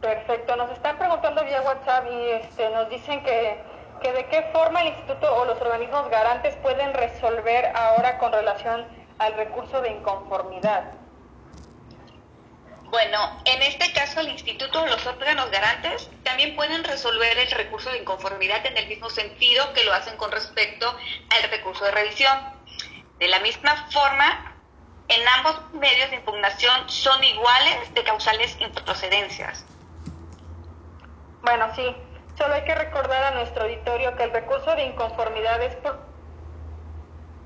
Perfecto, 0.01 0.57
nos 0.57 0.71
están 0.71 0.97
preguntando 0.97 1.45
vía 1.45 1.61
WhatsApp 1.61 2.07
y 2.11 2.31
este, 2.31 2.71
nos 2.71 2.89
dicen 2.89 3.23
que, 3.23 3.63
que 4.03 4.13
de 4.13 4.27
qué 4.27 4.49
forma 4.51 4.81
el 4.81 4.89
instituto 4.89 5.35
o 5.37 5.45
los 5.45 5.61
organismos 5.61 6.09
garantes 6.09 6.57
pueden 6.57 6.95
resolver 6.95 7.67
ahora 7.77 8.17
con 8.17 8.33
relación 8.33 8.87
al 9.19 9.35
recurso 9.35 9.83
de 9.83 9.91
inconformidad. 9.91 10.93
Bueno, 12.85 13.43
en 13.45 13.63
este 13.63 13.93
caso 13.93 14.21
el 14.21 14.31
instituto 14.31 14.83
o 14.83 14.87
los 14.87 15.07
órganos 15.07 15.51
garantes 15.51 16.11
también 16.25 16.57
pueden 16.57 16.83
resolver 16.83 17.39
el 17.39 17.51
recurso 17.51 17.91
de 17.91 17.99
inconformidad 17.99 18.65
en 18.65 18.79
el 18.79 18.89
mismo 18.89 19.11
sentido 19.11 19.71
que 19.75 19.85
lo 19.85 19.93
hacen 19.93 20.17
con 20.17 20.33
respecto 20.33 20.89
al 21.29 21.51
recurso 21.51 21.85
de 21.85 21.91
revisión. 21.91 22.39
De 23.19 23.29
la 23.29 23.39
misma 23.41 23.87
forma, 23.91 24.57
en 25.09 25.29
ambos 25.29 25.75
medios 25.75 26.09
de 26.09 26.17
impugnación 26.17 26.89
son 26.89 27.23
iguales 27.23 27.95
de 27.95 28.03
causales 28.03 28.57
improcedencias. 28.61 29.67
Bueno, 31.43 31.75
sí, 31.75 31.97
solo 32.37 32.55
hay 32.55 32.65
que 32.65 32.75
recordar 32.75 33.25
a 33.25 33.31
nuestro 33.31 33.65
auditorio 33.65 34.15
que 34.15 34.25
el 34.25 34.31
recurso 34.31 34.75
de 34.77 34.85
inconformidad 34.85 35.63
es 35.63 35.77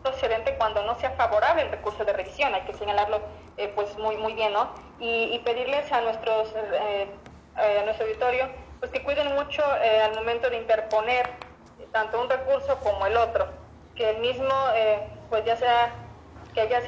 procedente 0.03 0.57
cuando 0.57 0.83
no 0.85 0.97
sea 0.97 1.13
favorable 1.13 1.63
el 1.63 1.71
recurso 1.71 2.05
de 2.05 2.13
revisión, 2.13 2.55
hay 2.55 2.63
que 2.63 2.75
señalarlo 2.75 3.23
eh, 3.57 3.73
pues 3.75 3.97
muy 3.99 4.17
muy 4.17 4.35
bien, 4.35 4.53
¿no? 4.53 4.71
Y, 4.99 5.39
pedirles 5.45 5.91
a 5.93 6.01
nuestros 6.01 6.53
eh, 6.57 7.07
eh, 7.57 7.79
a 7.81 7.85
nuestro 7.85 8.07
auditorio 8.07 8.49
pues 8.81 8.91
que 8.91 9.03
cuiden 9.03 9.35
mucho 9.35 9.63
al 9.65 10.15
momento 10.15 10.51
de 10.51 10.59
interponer 10.59 11.31
tanto 11.93 12.21
un 12.21 12.29
recurso 12.29 12.79
como 12.81 13.07
el 13.07 13.17
otro, 13.17 13.49
que 13.95 14.11
el 14.11 14.19
mismo 14.19 14.53
pues 15.31 15.45
ya 15.47 15.57
sea 15.57 15.95
que 16.53 16.61
haya 16.61 16.83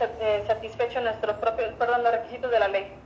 satisfecho 0.47 1.01
nuestros 1.01 1.37
propios, 1.37 1.73
perdón, 1.75 2.03
los 2.03 2.13
requisitos 2.13 2.51
de 2.51 2.59
la 2.59 2.69
ley. 2.69 3.06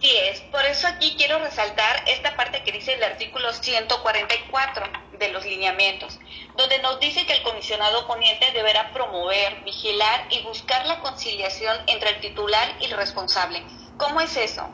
Sí 0.00 0.10
es, 0.30 0.40
por 0.50 0.64
eso 0.64 0.86
aquí 0.86 1.14
quiero 1.18 1.38
resaltar 1.38 2.04
esta 2.06 2.34
parte 2.34 2.62
que 2.64 2.72
dice 2.72 2.94
el 2.94 3.02
artículo 3.02 3.52
144 3.52 4.86
de 5.18 5.28
los 5.28 5.44
lineamientos, 5.44 6.18
donde 6.56 6.78
nos 6.78 6.98
dice 7.00 7.26
que 7.26 7.34
el 7.34 7.42
comisionado 7.42 8.06
poniente 8.06 8.46
deberá 8.54 8.92
promover, 8.94 9.62
vigilar 9.64 10.26
y 10.30 10.42
buscar 10.42 10.86
la 10.86 11.00
conciliación 11.00 11.76
entre 11.86 12.10
el 12.10 12.20
titular 12.20 12.76
y 12.80 12.86
el 12.86 12.92
responsable. 12.92 13.62
¿Cómo 13.98 14.22
es 14.22 14.36
eso? 14.38 14.66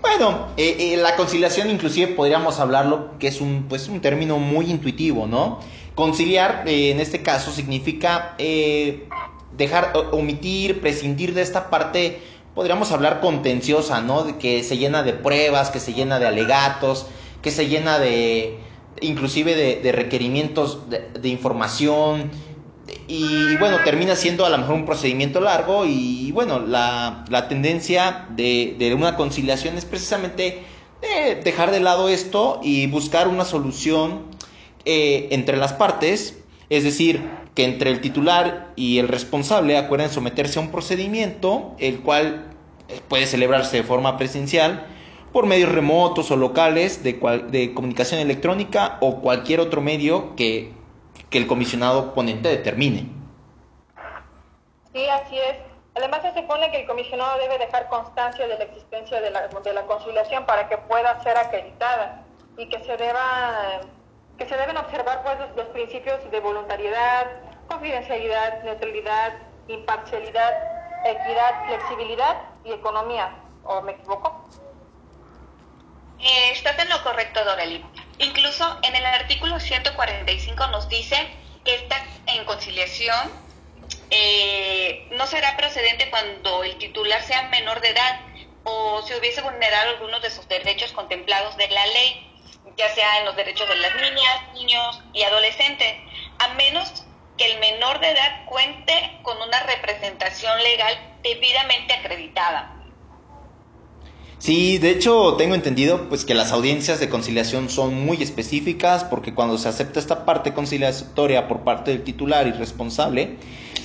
Bueno, 0.00 0.48
eh, 0.56 0.76
eh, 0.78 0.96
la 0.96 1.16
conciliación 1.16 1.70
inclusive 1.70 2.14
podríamos 2.14 2.60
hablarlo 2.60 3.18
que 3.18 3.28
es 3.28 3.40
un, 3.40 3.66
pues, 3.68 3.88
un 3.88 4.00
término 4.00 4.38
muy 4.38 4.70
intuitivo, 4.70 5.26
¿no? 5.26 5.60
Conciliar 5.94 6.64
eh, 6.66 6.90
en 6.90 7.00
este 7.00 7.22
caso 7.22 7.50
significa 7.52 8.36
dejar, 9.52 9.92
omitir, 10.12 10.80
prescindir 10.80 11.34
de 11.34 11.42
esta 11.42 11.68
parte, 11.70 12.22
podríamos 12.58 12.90
hablar 12.90 13.20
contenciosa, 13.20 14.00
¿no? 14.00 14.24
De 14.24 14.36
que 14.36 14.64
se 14.64 14.78
llena 14.78 15.04
de 15.04 15.12
pruebas, 15.12 15.70
que 15.70 15.78
se 15.78 15.94
llena 15.94 16.18
de 16.18 16.26
alegatos, 16.26 17.06
que 17.40 17.52
se 17.52 17.68
llena 17.68 18.00
de, 18.00 18.58
inclusive 19.00 19.54
de, 19.54 19.92
requerimientos 19.92 20.90
de, 20.90 21.28
información, 21.28 22.32
y 23.06 23.56
bueno, 23.58 23.76
termina 23.84 24.16
siendo 24.16 24.44
a 24.44 24.50
lo 24.50 24.58
mejor 24.58 24.74
un 24.74 24.86
procedimiento 24.86 25.40
largo 25.40 25.84
y 25.86 26.32
bueno, 26.32 26.58
la, 26.58 27.46
tendencia 27.48 28.26
de, 28.30 28.74
de, 28.76 28.92
una 28.92 29.14
conciliación 29.14 29.78
es 29.78 29.84
precisamente 29.84 30.64
dejar 31.44 31.70
de 31.70 31.78
lado 31.78 32.08
esto 32.08 32.58
y 32.60 32.88
buscar 32.88 33.28
una 33.28 33.44
solución 33.44 34.22
eh, 34.84 35.28
entre 35.30 35.58
las 35.58 35.74
partes, 35.74 36.40
es 36.70 36.82
decir, 36.82 37.22
que 37.58 37.64
entre 37.64 37.90
el 37.90 38.00
titular 38.00 38.68
y 38.76 39.00
el 39.00 39.08
responsable 39.08 39.76
acuerden 39.76 40.10
someterse 40.10 40.60
a 40.60 40.62
un 40.62 40.70
procedimiento, 40.70 41.74
el 41.80 42.02
cual 42.02 42.52
eh, 42.88 43.00
puede 43.08 43.26
celebrarse 43.26 43.78
de 43.78 43.82
forma 43.82 44.16
presencial, 44.16 44.86
por 45.32 45.46
medios 45.46 45.72
remotos 45.72 46.30
o 46.30 46.36
locales 46.36 47.02
de, 47.02 47.14
de 47.50 47.74
comunicación 47.74 48.20
electrónica 48.20 48.98
o 49.00 49.20
cualquier 49.20 49.58
otro 49.58 49.80
medio 49.80 50.36
que, 50.36 50.72
que 51.30 51.38
el 51.38 51.48
comisionado 51.48 52.14
ponente 52.14 52.48
determine. 52.48 53.08
Sí, 54.92 55.08
así 55.08 55.36
es. 55.36 55.56
Además 55.96 56.22
se 56.22 56.40
supone 56.40 56.70
que 56.70 56.82
el 56.82 56.86
comisionado 56.86 57.40
debe 57.40 57.58
dejar 57.58 57.88
constancia 57.88 58.46
de 58.46 58.56
la 58.56 58.64
existencia 58.66 59.20
de 59.20 59.32
la, 59.32 59.48
de 59.48 59.72
la 59.72 59.82
conciliación 59.82 60.46
para 60.46 60.68
que 60.68 60.78
pueda 60.78 61.20
ser 61.24 61.36
acreditada 61.36 62.24
y 62.56 62.68
que 62.68 62.78
se 62.84 62.96
deba 62.96 63.80
que 64.38 64.46
se 64.46 64.56
deben 64.56 64.76
observar 64.76 65.22
pues 65.22 65.36
los, 65.56 65.66
principios 65.68 66.18
de 66.30 66.40
voluntariedad, 66.40 67.26
confidencialidad, 67.68 68.62
neutralidad, 68.64 69.34
imparcialidad, 69.68 70.52
equidad, 71.04 71.66
flexibilidad 71.66 72.36
y 72.64 72.72
economía. 72.72 73.36
¿O 73.64 73.82
me 73.82 73.92
equivoco? 73.92 74.48
Eh, 76.18 76.50
estás 76.52 76.78
en 76.78 76.88
lo 76.88 77.02
correcto, 77.02 77.44
Doreli. 77.44 77.84
Incluso 78.18 78.78
en 78.82 78.96
el 78.96 79.06
artículo 79.06 79.60
145 79.60 80.66
nos 80.68 80.88
dice 80.88 81.16
que 81.64 81.76
esta 81.76 81.96
en 82.26 82.44
conciliación 82.44 83.30
eh, 84.10 85.08
no 85.12 85.26
será 85.26 85.56
procedente 85.56 86.10
cuando 86.10 86.64
el 86.64 86.76
titular 86.78 87.22
sea 87.22 87.42
menor 87.50 87.80
de 87.80 87.90
edad 87.90 88.20
o 88.64 89.02
se 89.02 89.16
hubiese 89.16 89.42
vulnerado 89.42 89.90
algunos 89.90 90.22
de 90.22 90.30
sus 90.30 90.48
derechos 90.48 90.92
contemplados 90.92 91.56
de 91.56 91.68
la 91.68 91.86
ley, 91.86 92.24
ya 92.76 92.88
sea 92.94 93.18
en 93.18 93.26
los 93.26 93.36
derechos 93.36 93.68
de 93.68 93.76
las 93.76 93.94
niñas, 93.96 94.52
niños 94.54 95.02
y 95.12 95.22
adolescentes, 95.22 95.94
a 96.38 96.48
menos 96.54 97.04
que 97.38 97.46
el 97.46 97.60
menor 97.60 98.00
de 98.00 98.10
edad 98.10 98.44
cuente 98.46 98.92
con 99.22 99.36
una 99.36 99.62
representación 99.62 100.52
legal 100.62 100.94
debidamente 101.22 101.94
acreditada. 101.94 102.74
Sí, 104.38 104.78
de 104.78 104.90
hecho 104.90 105.34
tengo 105.36 105.56
entendido 105.56 106.08
pues 106.08 106.24
que 106.24 106.34
las 106.34 106.52
audiencias 106.52 107.00
de 107.00 107.08
conciliación 107.08 107.68
son 107.70 107.94
muy 107.94 108.22
específicas 108.22 109.02
porque 109.02 109.34
cuando 109.34 109.58
se 109.58 109.68
acepta 109.68 109.98
esta 109.98 110.24
parte 110.24 110.52
conciliatoria 110.54 111.48
por 111.48 111.60
parte 111.60 111.90
del 111.90 112.04
titular 112.04 112.46
y 112.46 112.52
responsable, 112.52 113.36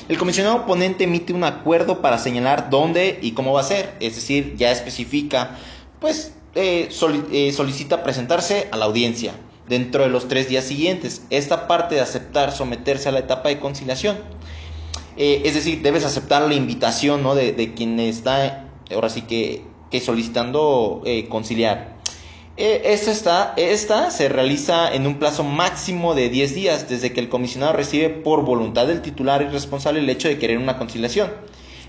el 0.10 0.18
comisionado 0.18 0.68
ponente 0.68 1.06
emite 1.06 1.34
un 1.34 1.44
acuerdo 1.44 2.02
para 2.02 2.20
señalar 2.20 2.70
dónde 2.70 3.18
y 3.22 3.32
cómo 3.32 3.54
va 3.54 3.62
a 3.62 3.64
ser, 3.64 3.96
es 4.00 4.16
decir, 4.16 4.56
ya 4.56 4.72
especifica, 4.72 5.58
pues 6.00 6.36
eh, 6.54 6.90
eh, 7.32 7.52
solicita 7.52 8.04
presentarse 8.04 8.68
a 8.72 8.78
la 8.78 8.86
audiencia 8.86 9.34
dentro 9.68 10.04
de 10.04 10.10
los 10.10 10.28
tres 10.28 10.50
días 10.50 10.66
siguientes. 10.66 11.24
Esta 11.30 11.68
parte 11.68 11.96
de 11.96 12.02
aceptar 12.02 12.52
someterse 12.52 13.10
a 13.10 13.12
la 13.12 13.20
etapa 13.20 13.50
de 13.50 13.60
conciliación, 13.60 14.18
eh, 15.18 15.42
es 15.46 15.54
decir, 15.54 15.82
debes 15.82 16.06
aceptar 16.06 16.42
la 16.42 16.54
invitación 16.56 17.24
¿no? 17.24 17.36
de, 17.36 17.54
de 17.54 17.74
quien 17.74 18.00
está, 18.00 18.68
ahora 18.92 19.10
sí 19.10 19.22
que 19.22 19.74
que 19.94 20.02
solicitando 20.02 21.04
eh, 21.06 21.30
conciliar. 21.30 21.94
Eh, 22.58 22.82
esta, 22.86 23.12
está, 23.12 23.54
esta 23.58 24.10
se 24.10 24.28
realiza 24.28 24.92
en 24.92 25.06
un 25.06 25.20
plazo 25.20 25.44
máximo 25.44 26.16
de 26.16 26.30
10 26.30 26.56
días 26.56 26.90
desde 26.90 27.14
que 27.14 27.20
el 27.20 27.30
comisionado 27.30 27.74
recibe 27.74 28.10
por 28.10 28.44
voluntad 28.44 28.88
del 28.88 29.04
titular 29.04 29.44
y 29.44 29.46
responsable 29.46 30.00
el 30.00 30.10
hecho 30.10 30.28
de 30.28 30.40
querer 30.40 30.58
una 30.58 30.80
conciliación. 30.80 31.32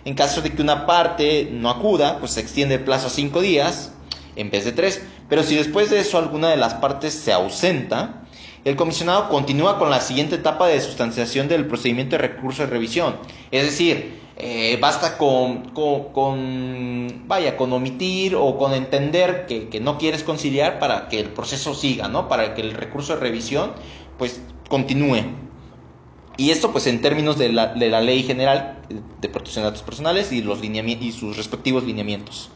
En 0.04 0.14
caso 0.14 0.42
de 0.42 0.50
que 0.50 0.60
una 0.60 0.84
parte 0.84 1.48
no 1.50 1.70
acuda, 1.70 2.18
pues 2.18 2.32
se 2.32 2.40
extiende 2.40 2.74
el 2.74 2.84
plazo 2.84 3.06
a 3.06 3.10
5 3.10 3.40
días 3.40 3.92
en 4.36 4.50
vez 4.50 4.64
de 4.64 4.72
3. 4.72 5.02
Pero 5.28 5.42
si 5.42 5.56
después 5.56 5.90
de 5.90 6.00
eso 6.00 6.18
alguna 6.18 6.48
de 6.48 6.56
las 6.56 6.74
partes 6.74 7.14
se 7.14 7.32
ausenta, 7.32 8.24
el 8.64 8.76
comisionado 8.76 9.28
continúa 9.28 9.78
con 9.78 9.90
la 9.90 10.00
siguiente 10.00 10.36
etapa 10.36 10.66
de 10.68 10.80
sustanciación 10.80 11.48
del 11.48 11.66
procedimiento 11.66 12.16
de 12.16 12.22
recurso 12.22 12.62
de 12.62 12.70
revisión. 12.70 13.16
Es 13.50 13.64
decir, 13.64 14.22
eh, 14.36 14.78
basta 14.80 15.16
con, 15.16 15.70
con, 15.70 17.28
vaya, 17.28 17.56
con 17.56 17.72
omitir 17.72 18.34
o 18.34 18.58
con 18.58 18.72
entender 18.72 19.46
que, 19.46 19.80
no 19.80 19.98
quieres 19.98 20.24
conciliar 20.24 20.78
para 20.78 21.08
que 21.08 21.20
el 21.20 21.28
proceso 21.28 21.74
siga, 21.74 22.08
¿no? 22.08 22.28
Para 22.28 22.54
que 22.54 22.62
el 22.62 22.72
recurso 22.72 23.14
de 23.14 23.20
revisión, 23.20 23.72
pues, 24.18 24.42
continúe. 24.68 25.22
Y 26.36 26.50
esto, 26.50 26.72
pues, 26.72 26.86
en 26.88 27.00
términos 27.00 27.38
de 27.38 27.52
la, 27.52 27.74
de 27.74 27.88
la 27.90 28.00
Ley 28.00 28.24
General 28.24 28.78
de 29.20 29.28
Protección 29.28 29.62
de 29.62 29.70
Datos 29.70 29.84
Personales 29.84 30.32
y, 30.32 30.42
los 30.42 30.64
y 30.64 31.12
sus 31.12 31.36
respectivos 31.36 31.84
lineamientos. 31.84 32.50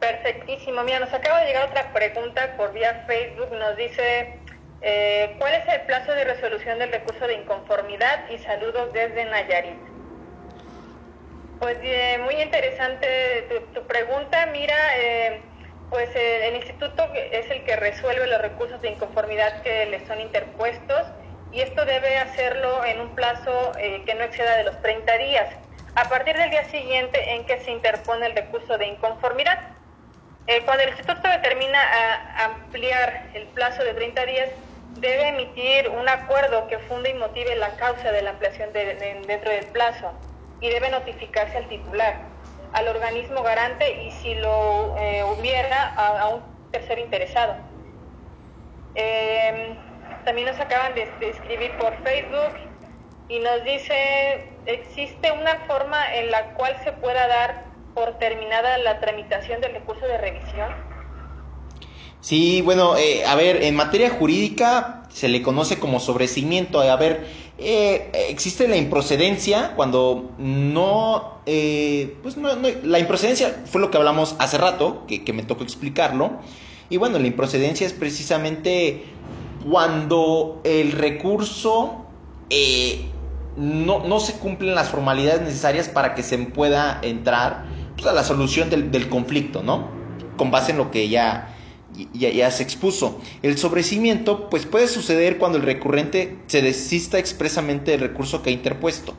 Perfectísimo. 0.00 0.82
Mira, 0.82 1.00
nos 1.00 1.12
acaba 1.12 1.40
de 1.40 1.46
llegar 1.46 1.68
otra 1.68 1.92
pregunta 1.92 2.56
por 2.56 2.72
vía 2.72 3.04
Facebook. 3.06 3.50
Nos 3.52 3.76
dice 3.76 4.40
eh, 4.82 5.34
¿Cuál 5.38 5.54
es 5.54 5.66
el 5.68 5.80
plazo 5.82 6.12
de 6.12 6.24
resolución 6.24 6.78
del 6.78 6.92
recurso 6.92 7.26
de 7.26 7.34
inconformidad? 7.34 8.28
Y 8.28 8.38
saludos 8.38 8.92
desde 8.92 9.24
Nayarit. 9.24 9.78
Pues 11.58 11.78
eh, 11.82 12.18
muy 12.22 12.34
interesante 12.34 13.48
tu, 13.74 13.86
pregunta. 13.86 14.46
Mira, 14.46 14.76
eh, 14.98 15.40
pues 15.90 16.10
el 16.14 16.56
instituto 16.56 17.08
es 17.14 17.50
el 17.50 17.64
que 17.64 17.76
resuelve 17.76 18.26
los 18.26 18.40
recursos 18.42 18.80
de 18.82 18.90
inconformidad 18.90 19.62
que 19.62 19.86
le 19.86 20.06
son 20.06 20.20
interpuestos 20.20 21.06
y 21.52 21.62
esto 21.62 21.84
debe 21.86 22.18
hacerlo 22.18 22.84
en 22.84 23.00
un 23.00 23.14
plazo 23.14 23.72
que 23.76 24.14
no 24.14 24.24
exceda 24.24 24.56
de 24.56 24.64
los 24.64 24.80
30 24.82 25.18
días. 25.18 25.48
A 25.94 26.08
partir 26.08 26.36
del 26.36 26.50
día 26.50 26.64
siguiente 26.64 27.34
en 27.34 27.46
que 27.46 27.60
se 27.60 27.70
interpone 27.70 28.26
el 28.26 28.34
recurso 28.34 28.76
de 28.76 28.86
inconformidad. 28.86 29.75
Cuando 30.64 30.84
el 30.84 30.90
instituto 30.90 31.28
determina 31.28 31.80
ampliar 32.44 33.30
el 33.34 33.44
plazo 33.48 33.82
de 33.82 33.94
30 33.94 34.26
días, 34.26 34.50
debe 35.00 35.28
emitir 35.28 35.88
un 35.88 36.08
acuerdo 36.08 36.68
que 36.68 36.78
funde 36.80 37.10
y 37.10 37.14
motive 37.14 37.56
la 37.56 37.70
causa 37.76 38.12
de 38.12 38.22
la 38.22 38.30
ampliación 38.30 38.72
dentro 38.72 39.50
del 39.50 39.66
plazo 39.66 40.12
y 40.60 40.70
debe 40.70 40.88
notificarse 40.90 41.58
al 41.58 41.68
titular, 41.68 42.20
al 42.72 42.88
organismo 42.88 43.42
garante 43.42 44.04
y 44.04 44.10
si 44.10 44.34
lo 44.36 44.96
eh, 44.98 45.22
hubiera 45.24 45.94
a, 45.94 46.28
un 46.28 46.42
tercero 46.70 47.00
interesado. 47.00 47.56
Em, 48.94 49.76
también 50.24 50.48
nos 50.48 50.58
acaban 50.58 50.94
de, 50.94 51.06
de 51.20 51.28
escribir 51.28 51.76
por 51.76 51.94
Facebook 52.02 52.56
y 53.28 53.38
nos 53.40 53.64
dice, 53.64 54.48
¿existe 54.64 55.30
una 55.32 55.56
forma 55.66 56.14
en 56.14 56.30
la 56.30 56.54
cual 56.54 56.76
se 56.84 56.92
pueda 56.92 57.26
dar 57.26 57.65
por 57.96 58.18
terminada 58.18 58.76
la 58.76 59.00
tramitación 59.00 59.62
del 59.62 59.72
recurso 59.72 60.06
de 60.06 60.18
revisión? 60.18 60.68
Sí, 62.20 62.60
bueno, 62.60 62.96
eh, 62.98 63.24
a 63.24 63.34
ver, 63.36 63.62
en 63.62 63.74
materia 63.74 64.10
jurídica 64.10 65.04
se 65.08 65.28
le 65.28 65.40
conoce 65.40 65.78
como 65.78 65.98
sobrecimiento. 65.98 66.80
A 66.80 66.96
ver, 66.96 67.26
eh, 67.56 68.10
existe 68.28 68.68
la 68.68 68.76
improcedencia 68.76 69.72
cuando 69.76 70.30
no, 70.36 71.38
eh, 71.46 72.16
pues 72.22 72.36
no, 72.36 72.50
la 72.82 72.98
improcedencia 72.98 73.62
fue 73.64 73.80
lo 73.80 73.90
que 73.90 73.96
hablamos 73.96 74.36
hace 74.40 74.58
rato, 74.58 75.04
que, 75.06 75.32
me 75.32 75.42
tocó 75.42 75.64
explicarlo. 75.64 76.32
Y 76.90 76.98
bueno, 76.98 77.18
la 77.18 77.26
improcedencia 77.26 77.86
es 77.86 77.94
precisamente 77.94 79.04
cuando 79.68 80.60
el 80.64 80.92
recurso 80.92 82.04
no, 83.56 84.00
no, 84.06 84.20
se 84.20 84.34
cumplen 84.34 84.74
las 84.74 84.90
formalidades 84.90 85.40
necesarias 85.40 85.88
para 85.88 86.14
que 86.14 86.22
se 86.22 86.36
pueda 86.38 87.00
entrar 87.02 87.75
pues, 87.96 88.06
a 88.06 88.12
la 88.12 88.24
solución 88.24 88.70
del, 88.70 88.90
del 88.90 89.08
conflicto, 89.08 89.62
¿no? 89.62 89.88
Con 90.36 90.50
base 90.50 90.72
en 90.72 90.78
lo 90.78 90.90
que 90.90 91.08
ya 91.08 91.52
ya, 92.12 92.30
ya, 92.30 92.50
se 92.50 92.62
expuso. 92.62 93.20
El 93.42 93.58
sobrecimiento 93.58 94.50
pues 94.50 94.66
puede 94.66 94.88
suceder 94.88 95.38
cuando 95.38 95.58
el 95.58 95.64
recurrente 95.64 96.36
se 96.46 96.62
desista 96.62 97.18
expresamente 97.18 97.92
del 97.92 98.00
recurso 98.00 98.42
que 98.42 98.50
ha 98.50 98.52
interpuesto. 98.52 99.14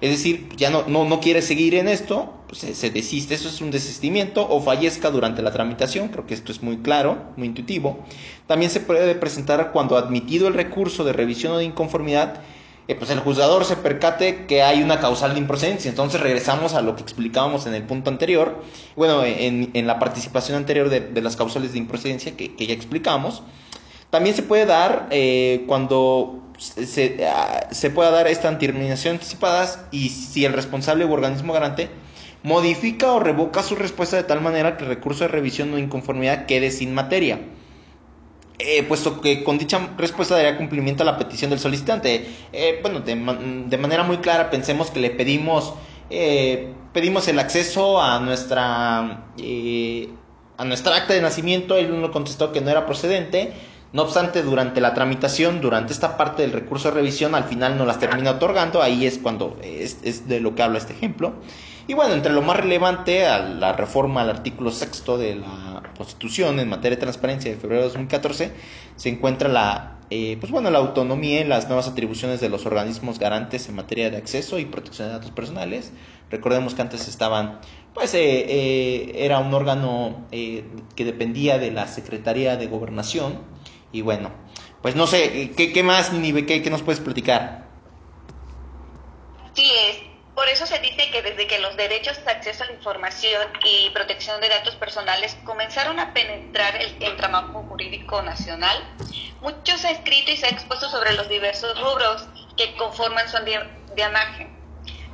Es 0.00 0.10
decir, 0.10 0.48
ya 0.56 0.68
no, 0.68 0.84
no, 0.88 1.04
no 1.04 1.20
quiere 1.20 1.42
seguir 1.42 1.76
en 1.76 1.86
esto, 1.86 2.32
pues 2.48 2.76
se, 2.76 2.90
desiste, 2.90 3.34
eso 3.34 3.48
es 3.48 3.60
un 3.60 3.70
desistimiento, 3.70 4.44
o 4.50 4.60
fallezca 4.60 5.12
durante 5.12 5.42
la 5.42 5.52
tramitación, 5.52 6.08
creo 6.08 6.26
que 6.26 6.34
esto 6.34 6.50
es 6.50 6.60
muy 6.60 6.78
claro, 6.78 7.22
muy 7.36 7.46
intuitivo. 7.46 8.00
También 8.48 8.72
se 8.72 8.80
puede 8.80 9.14
presentar 9.14 9.70
cuando 9.70 9.96
admitido 9.96 10.48
el 10.48 10.54
recurso 10.54 11.04
de 11.04 11.12
revisión 11.12 11.52
o 11.52 11.58
de 11.58 11.66
inconformidad, 11.66 12.42
eh, 12.88 12.94
pues 12.96 13.10
el 13.10 13.20
juzgador 13.20 13.64
se 13.64 13.76
percate 13.76 14.46
que 14.46 14.62
hay 14.62 14.82
una 14.82 15.00
causal 15.00 15.34
de 15.34 15.40
improcedencia. 15.40 15.88
Entonces 15.88 16.20
regresamos 16.20 16.74
a 16.74 16.82
lo 16.82 16.96
que 16.96 17.02
explicábamos 17.02 17.66
en 17.66 17.74
el 17.74 17.84
punto 17.84 18.10
anterior, 18.10 18.62
bueno, 18.96 19.22
en, 19.24 19.86
la 19.86 19.98
participación 19.98 20.56
anterior 20.56 20.88
de, 20.88 21.22
las 21.22 21.36
causales 21.36 21.72
de 21.72 21.78
improcedencia 21.78 22.36
que, 22.36 22.54
ya 22.58 22.74
explicamos, 22.74 23.42
también 24.10 24.34
se 24.34 24.42
puede 24.42 24.66
dar 24.66 25.08
eh, 25.10 25.64
cuando 25.66 26.42
se, 26.58 27.24
ah, 27.26 27.68
se, 27.70 27.90
pueda 27.90 28.10
dar 28.10 28.26
esta 28.26 28.56
terminación 28.58 29.14
anticipada 29.14 29.88
y 29.90 30.10
si 30.10 30.44
el 30.44 30.52
responsable 30.52 31.04
u 31.04 31.12
organismo 31.12 31.52
garante 31.52 31.88
modifica 32.42 33.12
o 33.12 33.20
revoca 33.20 33.62
su 33.62 33.76
respuesta 33.76 34.16
de 34.16 34.24
tal 34.24 34.40
manera 34.40 34.76
que 34.76 34.84
el 34.84 34.90
recurso 34.90 35.24
de 35.24 35.28
revisión 35.28 35.72
o 35.72 35.78
inconformidad 35.78 36.46
quede 36.46 36.70
sin 36.70 36.92
materia. 36.94 37.40
Eh, 38.58 38.82
puesto 38.84 39.20
que 39.20 39.42
con 39.42 39.58
dicha 39.58 39.90
respuesta 39.96 40.36
daría 40.36 40.56
cumplimiento 40.56 41.02
a 41.02 41.06
la 41.06 41.18
petición 41.18 41.50
del 41.50 41.58
solicitante. 41.58 42.26
Eh, 42.52 42.78
bueno, 42.82 43.00
de, 43.00 43.14
de, 43.66 43.78
manera 43.78 44.02
muy 44.02 44.18
clara 44.18 44.50
pensemos 44.50 44.90
que 44.90 45.00
le 45.00 45.10
pedimos, 45.10 45.74
eh, 46.10 46.72
pedimos 46.92 47.26
el 47.28 47.38
acceso 47.38 48.00
a 48.00 48.20
nuestra, 48.20 48.98
a 48.98 50.64
nuestra 50.64 50.96
acta 50.96 51.14
de 51.14 51.22
nacimiento, 51.22 51.76
él 51.76 52.00
nos 52.00 52.10
contestó 52.10 52.52
que 52.52 52.60
no 52.60 52.70
era 52.70 52.86
procedente, 52.86 53.52
no 53.92 54.02
obstante, 54.02 54.42
durante 54.42 54.80
la 54.80 54.94
tramitación, 54.94 55.60
durante 55.60 55.92
esta 55.92 56.16
parte 56.16 56.42
del 56.42 56.52
recurso 56.52 56.88
de 56.88 56.94
revisión, 56.94 57.34
al 57.34 57.44
final 57.44 57.76
no 57.76 57.84
las 57.84 57.98
termina 57.98 58.32
otorgando, 58.32 58.80
ahí 58.80 59.06
es 59.06 59.18
cuando 59.18 59.58
es, 59.62 60.28
de 60.28 60.40
lo 60.40 60.54
que 60.54 60.62
habla 60.62 60.78
este 60.78 60.92
ejemplo. 60.92 61.34
Y 61.86 61.94
bueno, 61.94 62.14
entre 62.14 62.32
lo 62.32 62.42
más 62.42 62.56
relevante 62.56 63.26
a 63.26 63.40
la 63.40 63.72
reforma 63.72 64.22
al 64.22 64.30
artículo 64.30 64.70
sexto 64.70 65.18
de 65.18 65.36
la 65.36 65.82
Constitución 65.96 66.60
en 66.60 66.68
materia 66.68 66.96
de 66.96 67.00
transparencia 67.00 67.50
de 67.50 67.56
febrero 67.56 67.82
de 67.82 67.88
2014, 67.88 68.52
se 68.96 69.08
encuentra 69.08 69.48
la, 69.48 69.98
eh, 70.10 70.36
pues 70.38 70.52
bueno, 70.52 70.70
la 70.70 70.78
autonomía 70.78 71.40
y 71.40 71.44
las 71.44 71.66
nuevas 71.66 71.88
atribuciones 71.88 72.40
de 72.40 72.48
los 72.48 72.66
organismos 72.66 73.18
garantes 73.18 73.68
en 73.68 73.74
materia 73.74 74.10
de 74.10 74.16
acceso 74.16 74.58
y 74.58 74.64
protección 74.64 75.08
de 75.08 75.14
datos 75.14 75.32
personales. 75.32 75.92
Recordemos 76.30 76.74
que 76.74 76.82
antes 76.82 77.08
estaban, 77.08 77.60
pues 77.94 78.14
eh, 78.14 78.20
eh, 78.20 79.12
era 79.16 79.40
un 79.40 79.52
órgano 79.52 80.26
que 80.30 81.04
dependía 81.04 81.58
de 81.58 81.72
la 81.72 81.88
Secretaría 81.88 82.56
de 82.56 82.66
Gobernación, 82.68 83.40
y 83.90 84.00
bueno, 84.00 84.30
pues 84.80 84.96
no 84.96 85.06
sé, 85.06 85.52
¿qué, 85.56 85.72
qué 85.72 85.82
más, 85.82 86.12
Ninive? 86.12 86.46
¿Qué, 86.46 86.62
¿Qué 86.62 86.70
nos 86.70 86.82
puedes 86.82 87.00
platicar? 87.00 87.66
Sí, 89.54 89.64
es. 89.64 90.01
Eso 90.52 90.66
se 90.66 90.80
dice 90.80 91.10
que 91.10 91.22
desde 91.22 91.46
que 91.46 91.60
los 91.60 91.78
derechos 91.78 92.22
de 92.26 92.30
acceso 92.30 92.62
a 92.62 92.66
la 92.66 92.74
información 92.74 93.50
y 93.64 93.88
protección 93.88 94.38
de 94.42 94.50
datos 94.50 94.76
personales 94.76 95.34
comenzaron 95.44 95.98
a 95.98 96.12
penetrar 96.12 96.76
el 96.76 96.94
entramado 97.00 97.62
jurídico 97.62 98.20
nacional, 98.20 98.76
mucho 99.40 99.78
se 99.78 99.88
ha 99.88 99.92
escrito 99.92 100.30
y 100.30 100.36
se 100.36 100.44
ha 100.44 100.50
expuesto 100.50 100.90
sobre 100.90 101.14
los 101.14 101.30
diversos 101.30 101.80
rubros 101.80 102.28
que 102.54 102.76
conforman 102.76 103.26
su 103.30 103.38
andamiaje. 103.38 104.50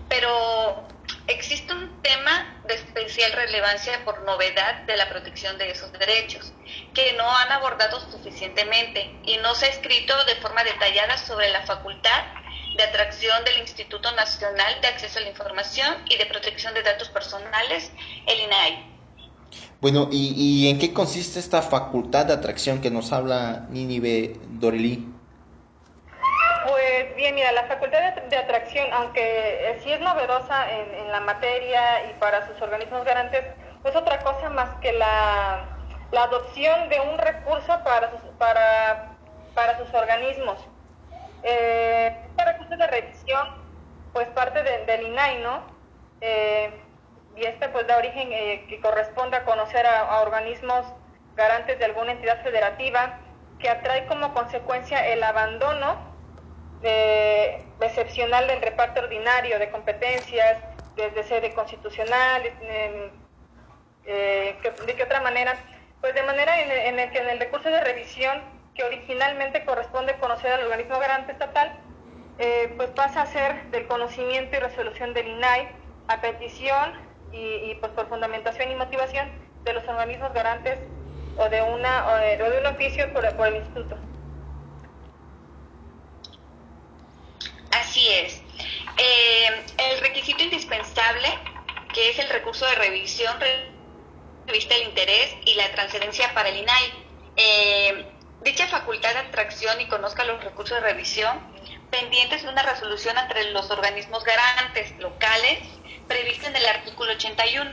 Pero 0.08 0.88
existe 1.28 1.72
un 1.72 2.02
tema 2.02 2.60
de 2.64 2.74
especial 2.74 3.30
relevancia 3.30 4.04
por 4.04 4.20
novedad 4.22 4.86
de 4.86 4.96
la 4.96 5.08
protección 5.08 5.56
de 5.56 5.70
esos 5.70 5.92
derechos, 5.92 6.52
que 6.94 7.12
no 7.12 7.30
han 7.30 7.52
abordado 7.52 8.00
suficientemente 8.10 9.20
y 9.22 9.36
no 9.36 9.54
se 9.54 9.66
ha 9.66 9.68
escrito 9.68 10.24
de 10.24 10.34
forma 10.34 10.64
detallada 10.64 11.16
sobre 11.16 11.48
la 11.50 11.64
facultad 11.64 12.24
de 12.78 12.84
atracción 12.84 13.44
del 13.44 13.58
Instituto 13.58 14.10
Nacional 14.12 14.80
de 14.80 14.88
Acceso 14.88 15.18
a 15.18 15.22
la 15.22 15.28
Información 15.28 15.96
y 16.08 16.16
de 16.16 16.26
Protección 16.26 16.72
de 16.74 16.82
Datos 16.82 17.08
Personales, 17.10 17.92
el 18.26 18.40
INAI. 18.40 18.86
Bueno, 19.80 20.08
¿y, 20.12 20.32
y 20.36 20.70
en 20.70 20.78
qué 20.78 20.92
consiste 20.92 21.40
esta 21.40 21.60
facultad 21.60 22.26
de 22.26 22.34
atracción 22.34 22.80
que 22.80 22.90
nos 22.90 23.12
habla 23.12 23.66
Nínive 23.68 24.36
Dorelí? 24.60 25.12
Pues 26.68 27.16
bien, 27.16 27.34
mira, 27.34 27.50
la 27.50 27.64
facultad 27.64 28.14
de, 28.14 28.36
atracción, 28.36 28.86
aunque 28.92 29.22
eh, 29.22 29.80
sí 29.82 29.90
es 29.90 30.00
novedosa 30.00 30.70
en, 30.70 31.10
la 31.10 31.20
materia 31.20 32.10
y 32.10 32.14
para 32.20 32.46
sus 32.46 32.60
organismos 32.60 33.04
garantes, 33.04 33.42
no 33.82 33.90
es 33.90 33.96
otra 33.96 34.20
cosa 34.20 34.50
más 34.50 34.70
que 34.80 34.92
la, 34.92 35.66
adopción 36.16 36.88
de 36.88 37.00
un 37.00 37.18
recurso 37.18 37.80
para 37.82 38.10
sus, 38.10 38.20
para, 38.38 39.16
para 39.54 39.78
sus 39.78 39.92
organismos. 39.94 40.58
Eh, 41.42 42.27
este 42.60 42.76
de 42.76 42.86
revisión, 42.86 43.48
pues 44.12 44.28
parte 44.28 44.62
del 44.62 45.06
INAI, 45.06 45.42
¿no? 45.42 45.62
Eh, 46.20 46.70
y 47.36 47.44
este 47.44 47.68
pues 47.68 47.86
da 47.86 47.98
origen 47.98 48.32
eh, 48.32 48.66
que 48.68 48.80
corresponde 48.80 49.36
a 49.36 49.44
conocer 49.44 49.86
a 49.86 50.20
organismos 50.22 50.84
garantes 51.36 51.78
de 51.78 51.84
alguna 51.84 52.12
entidad 52.12 52.42
federativa 52.42 53.20
que 53.58 53.68
atrae 53.68 54.06
como 54.06 54.34
consecuencia 54.34 55.06
el 55.06 55.22
abandono 55.22 55.96
de, 56.80 57.64
excepcional 57.80 58.46
del 58.46 58.62
reparto 58.62 59.00
ordinario 59.00 59.58
de 59.58 59.70
competencias, 59.70 60.58
desde 60.96 61.22
sede 61.24 61.54
constitucional, 61.54 62.42
eh, 62.44 63.10
de 64.04 64.94
qué 64.96 65.02
otra 65.02 65.20
manera, 65.20 65.56
pues 66.00 66.14
de 66.14 66.22
manera 66.22 66.60
en, 66.60 66.98
el 66.98 67.10
que 67.10 67.18
en 67.18 67.28
el 67.28 67.38
recurso 67.38 67.68
de 67.68 67.80
revisión 67.80 68.42
que 68.74 68.84
originalmente 68.84 69.64
corresponde 69.64 70.14
conocer 70.18 70.52
al 70.52 70.64
organismo 70.64 70.98
garante 70.98 71.32
estatal, 71.32 71.72
eh, 72.38 72.72
pues 72.76 72.90
pasa 72.90 73.22
a 73.22 73.26
ser 73.26 73.70
del 73.70 73.86
conocimiento 73.88 74.56
y 74.56 74.60
resolución 74.60 75.12
del 75.12 75.26
INAI 75.26 75.68
a 76.06 76.20
petición 76.20 76.92
y, 77.32 77.74
pues 77.76 77.92
por 77.92 78.08
fundamentación 78.08 78.70
y 78.70 78.76
motivación 78.76 79.28
de 79.64 79.72
los 79.74 79.86
organismos 79.86 80.32
garantes 80.32 80.78
o 81.36 81.48
de 81.48 81.62
una 81.62 82.06
o 82.06 82.16
de, 82.16 82.58
un 82.60 82.66
oficio 82.66 83.12
por 83.12 83.24
el 83.24 83.56
instituto. 83.56 83.96
Así 87.72 88.08
es. 88.08 88.42
Eh, 88.96 89.64
el 89.76 90.00
requisito 90.00 90.42
indispensable, 90.42 91.28
que 91.92 92.10
es 92.10 92.18
el 92.18 92.28
recurso 92.28 92.66
de 92.66 92.74
revisión, 92.76 93.36
revista 94.46 94.74
el 94.76 94.84
interés 94.84 95.36
y 95.44 95.54
la 95.54 95.70
transferencia 95.72 96.32
para 96.34 96.48
el 96.48 96.56
INAI. 96.58 96.92
Eh, 97.36 98.06
dicha 98.42 98.66
facultad 98.68 99.12
de 99.12 99.20
atracción 99.20 99.80
y 99.80 99.86
conozca 99.86 100.24
los 100.24 100.42
recursos 100.42 100.80
de 100.80 100.86
revisión 100.86 101.57
pendientes 101.90 102.42
de 102.42 102.48
una 102.48 102.62
resolución 102.62 103.16
entre 103.18 103.50
los 103.52 103.70
organismos 103.70 104.24
garantes 104.24 104.92
locales 104.98 105.58
previsto 106.08 106.48
en 106.48 106.56
el 106.56 106.66
artículo 106.66 107.12
81 107.12 107.70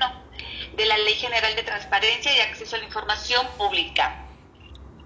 de 0.76 0.86
la 0.86 0.98
Ley 0.98 1.16
General 1.16 1.56
de 1.56 1.64
Transparencia 1.64 2.36
y 2.36 2.40
Acceso 2.42 2.76
a 2.76 2.80
la 2.80 2.86
Información 2.86 3.48
Pública. 3.58 4.26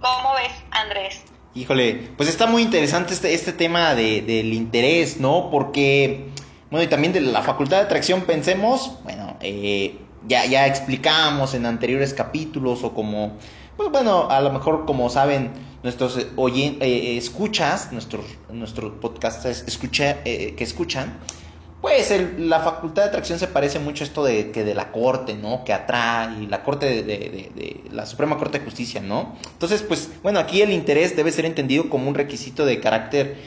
¿Cómo 0.01 0.33
ves, 0.33 0.51
Andrés? 0.71 1.23
Híjole, 1.53 2.09
pues 2.17 2.29
está 2.29 2.47
muy 2.47 2.61
interesante 2.61 3.13
este, 3.13 3.33
este 3.33 3.53
tema 3.53 3.95
de, 3.95 4.21
del 4.21 4.53
interés, 4.53 5.19
¿no? 5.19 5.49
Porque, 5.51 6.29
bueno, 6.71 6.83
y 6.83 6.87
también 6.87 7.13
de 7.13 7.21
la 7.21 7.41
facultad 7.41 7.77
de 7.77 7.83
atracción, 7.83 8.21
pensemos, 8.21 8.97
bueno, 9.03 9.37
eh, 9.41 9.95
ya, 10.27 10.45
ya 10.45 10.67
explicamos 10.67 11.53
en 11.53 11.65
anteriores 11.65 12.13
capítulos 12.13 12.83
o 12.83 12.93
como, 12.93 13.37
pues 13.77 13.89
bueno, 13.89 14.29
a 14.29 14.41
lo 14.41 14.51
mejor 14.51 14.85
como 14.85 15.09
saben 15.09 15.51
nuestros 15.83 16.17
eh, 16.17 16.27
oyen, 16.35 16.77
eh, 16.81 17.17
escuchas, 17.17 17.91
nuestros, 17.91 18.25
nuestros 18.51 18.93
escucha, 19.67 20.23
que 20.23 20.63
escuchan, 20.63 21.19
pues 21.81 22.13
la 22.37 22.59
facultad 22.59 23.03
de 23.03 23.09
atracción 23.09 23.39
se 23.39 23.47
parece 23.47 23.79
mucho 23.79 24.03
a 24.03 24.07
esto 24.07 24.23
de 24.23 24.51
que 24.51 24.65
de 24.65 24.75
la 24.75 24.91
corte, 24.91 25.35
¿no? 25.35 25.63
Que 25.63 25.71
atrae, 25.71 26.45
la 26.49 26.61
corte 26.61 27.03
de, 27.03 27.83
la 27.91 28.05
Suprema 28.05 28.37
Corte 28.37 28.59
de 28.59 28.65
Justicia, 28.65 29.01
¿no? 29.01 29.35
Entonces, 29.53 29.81
pues, 29.81 30.09
bueno, 30.21 30.39
aquí 30.39 30.61
el 30.61 30.71
interés 30.71 31.15
debe 31.15 31.31
ser 31.31 31.45
entendido 31.45 31.89
como 31.89 32.09
un 32.09 32.15
requisito 32.15 32.65
de 32.65 32.81
carácter 32.81 33.37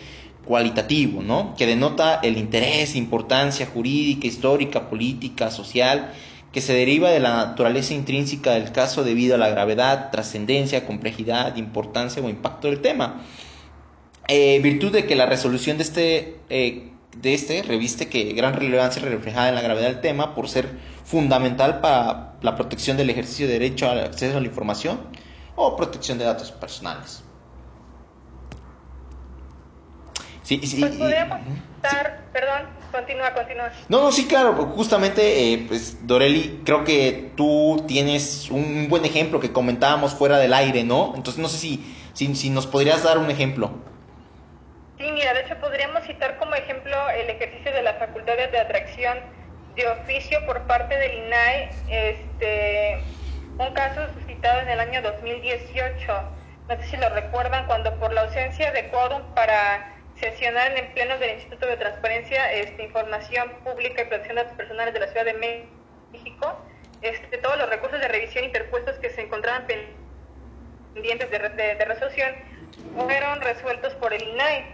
cualitativo, 0.47 1.23
¿no? 1.23 1.55
Que 1.59 1.67
denota 1.67 2.21
el 2.23 2.39
interés, 2.39 2.97
importancia 2.97 3.67
jurídica, 3.67 4.27
histórica, 4.27 4.89
política, 4.89 5.51
social, 5.51 6.13
que 6.53 6.61
se 6.61 6.75
deriva 6.75 7.11
de 7.11 7.21
la 7.21 7.37
naturaleza 7.37 7.95
intrínseca 7.95 8.53
del 8.53 8.73
caso 8.73 9.05
debido 9.05 9.35
a 9.35 9.39
la 9.39 9.49
gravedad, 9.49 10.11
trascendencia, 10.11 10.87
complejidad, 10.87 11.57
importancia 11.57 12.23
o 12.23 12.29
impacto 12.29 12.69
del 12.69 12.81
tema. 12.81 13.23
Eh, 14.29 14.61
virtud 14.63 14.93
de 14.93 15.07
que 15.07 15.17
la 15.17 15.27
resolución 15.27 15.79
de 15.79 15.83
este 15.83 16.37
eh, 16.51 16.93
de 17.17 17.35
este 17.35 17.63
reviste 17.63 18.09
que 18.09 18.33
gran 18.33 18.55
relevancia 18.55 19.03
reflejada 19.03 19.49
en 19.51 19.55
la 19.55 19.61
gravedad 19.61 19.89
del 19.89 20.01
tema 20.01 20.35
por 20.35 20.49
ser 20.49 20.69
fundamental 21.05 21.81
para 21.81 22.35
la 22.41 22.57
protección 22.57 22.97
del 22.97 23.11
ejercicio 23.11 23.47
de 23.47 23.55
derecho 23.55 23.91
al 23.91 24.01
acceso 24.01 24.39
a 24.39 24.41
la 24.41 24.47
información 24.47 25.01
o 25.57 25.77
protección 25.77 26.19
de 26.19 26.25
datos 26.25 26.53
personales. 26.53 27.23
Sí, 30.43 30.61
sí, 30.65 30.81
pues 30.81 30.97
podríamos 30.97 31.41
estar, 31.77 32.25
perdón, 32.33 32.82
continúa, 32.93 33.35
continúa. 33.35 33.73
No, 33.89 34.03
no, 34.03 34.13
sí, 34.13 34.29
claro, 34.29 34.53
justamente, 34.67 35.53
eh, 35.53 35.65
pues 35.67 36.07
Doreli, 36.07 36.63
creo 36.65 36.85
que 36.85 37.33
tú 37.37 37.85
tienes 37.89 38.51
un 38.51 38.89
buen 38.89 39.05
ejemplo 39.05 39.41
que 39.41 39.53
comentábamos 39.53 40.15
fuera 40.15 40.39
del 40.39 40.53
aire, 40.53 40.85
¿no? 40.85 41.15
Entonces 41.17 41.43
no 41.43 41.49
sé 41.49 41.59
si, 41.59 41.97
si, 42.13 42.35
si 42.37 42.51
nos 42.51 42.67
podrías 42.67 43.03
dar 43.03 43.19
un 43.19 43.31
ejemplo. 43.31 43.73
Sí, 44.99 45.11
mira, 45.11 45.35
de 45.35 45.41
hecho 45.41 45.59
podríamos 45.59 46.05
citar 46.05 46.39
como 46.39 46.55
ejemplo 46.55 46.95
el 47.11 47.29
ejercicio 47.31 47.73
de 47.73 47.83
las 47.83 47.99
facultades 47.99 48.53
de 48.53 48.59
atracción 48.61 49.19
de 49.75 49.89
oficio 49.89 50.39
por 50.47 50.63
parte 50.67 50.97
del 50.97 51.27
INAI, 51.27 51.71
este, 51.89 53.03
un 53.59 53.73
caso 53.75 54.01
suscitado 54.15 54.61
en 54.61 54.69
el 54.69 54.81
año 54.81 55.03
2018. 55.03 56.13
No 56.69 56.77
sé 56.77 56.83
si 56.89 56.97
lo 56.97 57.09
recuerdan, 57.09 57.67
cuando 57.67 57.99
por 57.99 58.13
la 58.13 58.23
ausencia 58.23 58.71
de 58.71 58.89
quórum 58.89 59.23
para 59.35 59.92
sesionar 60.23 60.79
en 60.79 60.93
plenos 60.95 61.19
del 61.19 61.31
Instituto 61.31 61.67
de 61.67 61.77
Transparencia, 61.77 62.53
este, 62.53 62.85
Información 62.85 63.51
Pública 63.65 64.03
y 64.03 64.05
Protección 64.05 64.37
de 64.37 64.43
Datos 64.43 64.57
Personales 64.57 64.95
de 64.95 65.01
la 65.01 65.09
Ciudad 65.09 65.25
de 65.25 65.67
México, 66.13 66.65
este, 67.01 67.39
todos 67.39 67.59
los 67.59 67.69
recursos 67.69 67.99
de 67.99 68.07
revisión 68.07 68.45
interpuestos 68.45 68.97
que 68.99 69.11
se 69.11 69.23
encontraban 69.23 69.67
pendientes 70.95 71.29
de, 71.29 71.39
de 71.39 71.85
resolución 71.85 72.35
fueron 72.95 73.41
resueltos 73.41 73.95
por 73.97 74.13
el 74.13 74.23
INAI. 74.23 74.65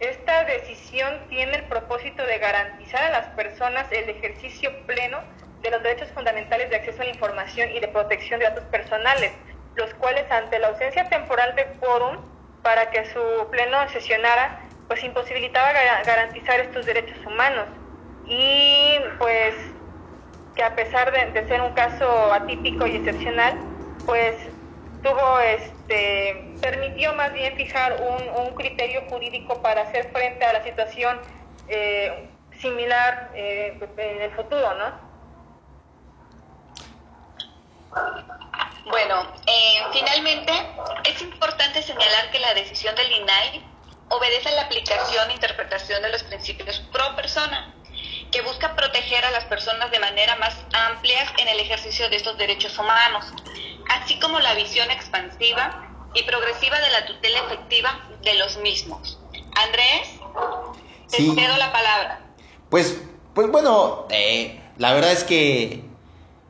Esta 0.00 0.44
decisión 0.44 1.26
tiene 1.30 1.56
el 1.56 1.64
propósito 1.64 2.26
de 2.26 2.38
garantizar 2.38 3.02
a 3.04 3.10
las 3.10 3.26
personas 3.28 3.90
el 3.92 4.10
ejercicio 4.10 4.70
pleno 4.86 5.20
de 5.62 5.70
los 5.70 5.82
derechos 5.82 6.10
fundamentales 6.10 6.68
de 6.68 6.76
acceso 6.76 7.00
a 7.00 7.04
la 7.06 7.12
información 7.12 7.70
y 7.70 7.80
de 7.80 7.88
protección 7.88 8.40
de 8.40 8.46
datos 8.46 8.64
personales, 8.64 9.32
los 9.76 9.94
cuales 9.94 10.30
ante 10.30 10.58
la 10.58 10.68
ausencia 10.68 11.08
temporal 11.08 11.54
de 11.54 11.64
quórum 11.80 12.18
para 12.62 12.90
que 12.90 13.06
su 13.06 13.48
pleno 13.50 13.88
sesionara, 13.88 14.60
pues 14.88 15.02
imposibilitaba 15.04 15.72
garantizar 16.04 16.60
estos 16.60 16.86
derechos 16.86 17.18
humanos. 17.26 17.66
Y 18.26 18.98
pues 19.18 19.54
que 20.54 20.62
a 20.62 20.74
pesar 20.74 21.10
de, 21.12 21.48
ser 21.48 21.60
un 21.60 21.72
caso 21.72 22.32
atípico 22.32 22.86
y 22.86 22.96
excepcional, 22.96 23.58
pues 24.06 24.36
tuvo 25.02 25.40
este 25.40 26.54
permitió 26.60 27.12
más 27.14 27.32
bien 27.32 27.56
fijar 27.56 27.96
un, 28.00 28.54
criterio 28.54 29.02
jurídico 29.08 29.60
para 29.62 29.82
hacer 29.82 30.10
frente 30.12 30.44
a 30.44 30.52
la 30.52 30.62
situación 30.62 31.18
eh, 31.68 32.28
similar 32.60 33.30
eh, 33.34 33.78
en 33.96 34.22
el 34.22 34.30
futuro, 34.32 34.74
¿no? 34.74 35.12
Bueno, 38.86 39.22
eh, 39.46 39.82
finalmente 39.92 40.52
es 41.08 41.22
importante 41.22 41.82
señalar 41.82 42.30
que 42.30 42.38
la 42.40 42.54
decisión 42.54 42.94
del 42.94 43.10
INAI 43.10 43.64
obedece 44.12 44.50
a 44.50 44.52
la 44.52 44.62
aplicación 44.62 45.30
e 45.30 45.34
interpretación 45.34 46.02
de 46.02 46.10
los 46.10 46.22
principios 46.22 46.80
pro 46.92 47.16
persona, 47.16 47.74
que 48.30 48.42
busca 48.42 48.74
proteger 48.76 49.24
a 49.24 49.30
las 49.30 49.44
personas 49.44 49.90
de 49.90 49.98
manera 49.98 50.36
más 50.36 50.54
amplia 50.72 51.18
en 51.38 51.48
el 51.48 51.60
ejercicio 51.60 52.08
de 52.08 52.16
estos 52.16 52.36
derechos 52.38 52.78
humanos, 52.78 53.26
así 53.88 54.18
como 54.18 54.38
la 54.40 54.54
visión 54.54 54.90
expansiva 54.90 55.88
y 56.14 56.22
progresiva 56.24 56.78
de 56.80 56.90
la 56.90 57.06
tutela 57.06 57.38
efectiva 57.46 58.00
de 58.22 58.34
los 58.34 58.58
mismos. 58.58 59.18
Andrés, 59.54 60.08
te 61.10 61.18
cedo 61.18 61.56
la 61.56 61.72
palabra. 61.72 62.20
Pues, 62.70 62.98
pues 63.34 63.50
bueno, 63.50 64.06
eh, 64.10 64.60
la 64.78 64.92
verdad 64.92 65.12
es 65.12 65.24
que, 65.24 65.84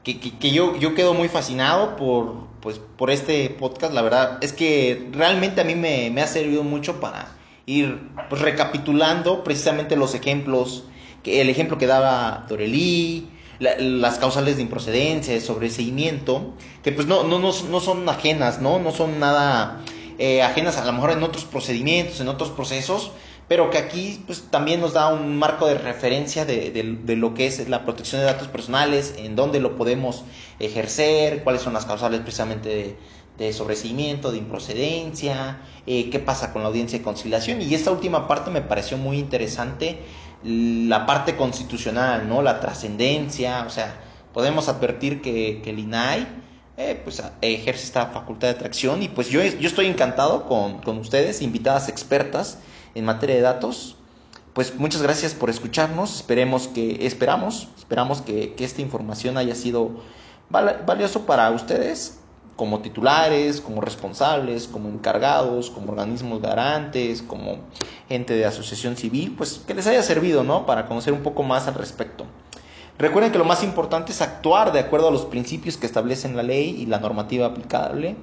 que, 0.05 0.51
yo, 0.51 0.77
yo 0.77 0.95
quedo 0.95 1.15
muy 1.15 1.29
fascinado 1.29 1.97
por, 1.97 2.47
pues, 2.61 2.79
por 2.79 3.11
este 3.11 3.51
podcast. 3.51 3.93
La 3.93 4.03
verdad 4.03 4.39
es 4.43 4.53
que 4.53 5.09
realmente 5.13 5.61
a 5.61 5.65
mí 5.65 5.75
me, 5.75 6.11
me 6.11 6.23
ha 6.23 6.27
servido 6.27 6.63
mucho 6.63 7.01
para 7.01 7.42
ir 7.67 8.11
pues, 8.29 8.43
recapitulando 8.43 9.45
precisamente 9.45 9.97
los 9.97 10.15
ejemplos 10.15 10.85
el 11.25 11.49
ejemplo 11.51 11.79
que 11.79 11.87
daba 11.87 12.47
Dorelí, 12.49 13.29
las 13.61 14.19
causales 14.19 14.57
de 14.57 14.63
improcedencia, 14.63 15.33
de 15.33 15.41
sobreseimiento, 15.41 16.55
que 16.83 16.91
pues 16.91 17.07
no, 17.07 17.23
no, 17.23 17.39
no, 17.39 17.53
no 17.71 17.81
son 17.81 18.09
ajenas, 18.09 18.61
¿no? 18.61 18.81
No 18.81 18.91
son 18.91 19.21
nada 19.21 19.81
eh, 20.19 20.43
ajenas 20.43 20.79
a 20.79 20.85
lo 20.85 20.93
mejor 20.93 21.13
en 21.13 21.23
otros 21.23 21.45
procedimientos, 21.45 22.21
en 22.21 22.29
otros 22.29 22.51
procesos, 22.51 23.13
pero 23.47 23.71
que 23.71 23.79
aquí 23.79 24.21
pues 24.27 24.45
también 24.51 24.81
nos 24.81 24.95
da 24.95 25.09
un 25.13 25.37
marco 25.37 25.67
de 25.67 25.75
referencia 25.75 26.45
de, 26.45 26.71
de, 26.71 27.17
lo 27.17 27.35
que 27.35 27.47
es 27.47 27.69
la 27.69 27.85
protección 27.85 28.21
de 28.21 28.27
datos 28.27 28.49
personales, 28.49 29.15
en 29.19 29.37
dónde 29.37 29.61
lo 29.61 29.77
podemos 29.77 30.25
ejercer, 30.59 31.45
cuáles 31.45 31.63
son 31.63 31.73
las 31.73 31.85
causales 31.85 32.21
precisamente 32.21 32.97
de, 33.39 33.53
sobreseimiento, 33.53 34.31
de 34.31 34.39
improcedencia, 34.39 35.61
eh, 35.87 36.11
qué 36.11 36.19
pasa 36.19 36.53
con 36.53 36.63
la 36.63 36.69
audiencia 36.69 36.99
de 36.99 37.05
conciliación. 37.05 37.63
Y 37.63 37.75
esta 37.75 37.91
última 37.91 38.29
parte 38.29 38.51
me 38.51 38.63
pareció 38.63 38.99
muy 38.99 39.19
interesante 39.19 39.99
la 40.45 41.07
parte 41.07 41.37
constitucional, 41.37 42.29
¿no? 42.29 42.43
La 42.43 42.61
trascendencia, 42.61 43.65
o 43.67 43.71
sea, 43.71 44.01
podemos 44.33 44.69
advertir 44.69 45.23
que, 45.23 45.63
el 45.65 45.79
INAI 45.79 46.27
eh, 46.77 47.01
pues, 47.03 47.23
ejerce 47.41 47.85
esta 47.85 48.07
facultad 48.07 48.49
de 48.49 48.55
atracción 48.55 49.03
y 49.03 49.09
pues 49.09 49.29
yo, 49.29 49.43
yo 49.43 49.69
estoy 49.69 49.87
encantado 49.87 50.47
con, 50.47 50.79
con, 50.79 50.99
ustedes, 50.99 51.43
invitadas 51.43 51.89
expertas 51.89 52.59
en 52.95 53.05
materia 53.05 53.37
de 53.37 53.43
datos. 53.43 53.97
Pues 54.53 54.75
muchas 54.79 55.01
gracias 55.01 55.33
por 55.33 55.49
escucharnos, 55.49 56.17
esperemos 56.17 56.69
que, 56.69 57.07
esperamos, 57.07 57.69
esperamos 57.79 58.21
que, 58.21 58.53
que 58.55 58.65
esta 58.65 58.83
información 58.83 59.39
haya 59.39 59.55
sido 59.55 60.03
valioso 60.51 61.25
para 61.25 61.51
ustedes 61.51 62.22
como 62.63 62.79
titulares, 62.79 63.61
como 63.61 63.81
responsables, 63.81 64.69
como 64.69 64.89
encargados, 64.89 65.69
como 65.69 65.91
organismos 65.91 66.41
garantes, 66.41 67.21
como 67.21 67.59
gente 68.09 68.35
de 68.35 68.45
asociación 68.45 68.97
civil, 68.97 69.35
pues 69.37 69.61
que 69.67 69.75
les 69.75 69.89
haya 69.89 70.01
servido, 70.05 70.45
¿no? 70.45 70.65
Para 70.65 70.87
conocer 70.87 71.13
un 71.13 71.25
poco 71.25 71.43
más 71.43 71.67
al 71.67 71.75
respecto. 71.75 72.25
Recuerden 73.01 73.33
que 73.33 73.39
lo 73.39 73.45
más 73.45 73.65
importante 73.65 74.13
es 74.13 74.23
actuar 74.23 74.71
de 74.71 74.79
acuerdo 74.79 75.09
a 75.09 75.11
los 75.11 75.25
principios 75.25 75.77
que 75.77 75.87
establecen 75.87 76.37
la 76.37 76.45
ley 76.45 76.77
y 76.79 76.87
la 76.87 77.01
normativa 77.01 77.47
aplicable. 77.47 78.15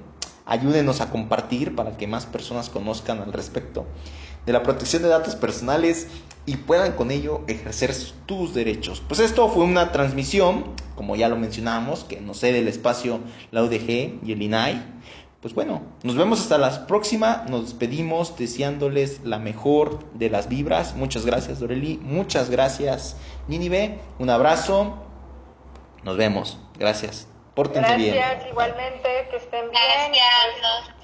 Ayúdenos 0.46 1.02
a 1.02 1.10
compartir 1.10 1.76
para 1.76 1.98
que 1.98 2.06
más 2.06 2.24
personas 2.24 2.70
conozcan 2.70 3.20
al 3.20 3.34
respecto 3.34 3.84
de 4.50 4.58
la 4.58 4.64
protección 4.64 5.02
de 5.02 5.08
datos 5.08 5.36
personales 5.36 6.08
y 6.44 6.56
puedan 6.56 6.92
con 6.92 7.12
ello 7.12 7.42
ejercer 7.46 7.94
tus 8.26 8.52
derechos. 8.52 9.00
Pues 9.06 9.20
esto 9.20 9.48
fue 9.48 9.62
una 9.62 9.92
transmisión, 9.92 10.74
como 10.96 11.14
ya 11.14 11.28
lo 11.28 11.36
mencionamos, 11.36 12.02
que 12.02 12.20
nos 12.20 12.40
cede 12.40 12.58
el 12.58 12.66
espacio 12.66 13.20
la 13.52 13.62
UDG 13.62 14.18
y 14.24 14.32
el 14.32 14.42
INAI. 14.42 14.82
Pues 15.40 15.54
bueno, 15.54 15.82
nos 16.02 16.16
vemos 16.16 16.40
hasta 16.40 16.58
la 16.58 16.88
próxima. 16.88 17.44
Nos 17.48 17.66
despedimos 17.66 18.36
deseándoles 18.36 19.20
la 19.22 19.38
mejor 19.38 20.00
de 20.14 20.28
las 20.30 20.48
vibras. 20.48 20.96
Muchas 20.96 21.24
gracias, 21.24 21.60
Doreli. 21.60 22.00
Muchas 22.02 22.50
gracias, 22.50 23.16
Ninive. 23.46 24.00
Un 24.18 24.30
abrazo. 24.30 24.96
Nos 26.02 26.16
vemos. 26.16 26.58
Gracias. 26.76 27.28
Pórtense 27.54 27.96
bien. 27.96 28.16
Gracias, 28.16 28.50
igualmente. 28.50 29.28
Que 29.30 29.36
estén 29.36 29.70
bien. 29.70 29.82
Gracias. 30.10 30.99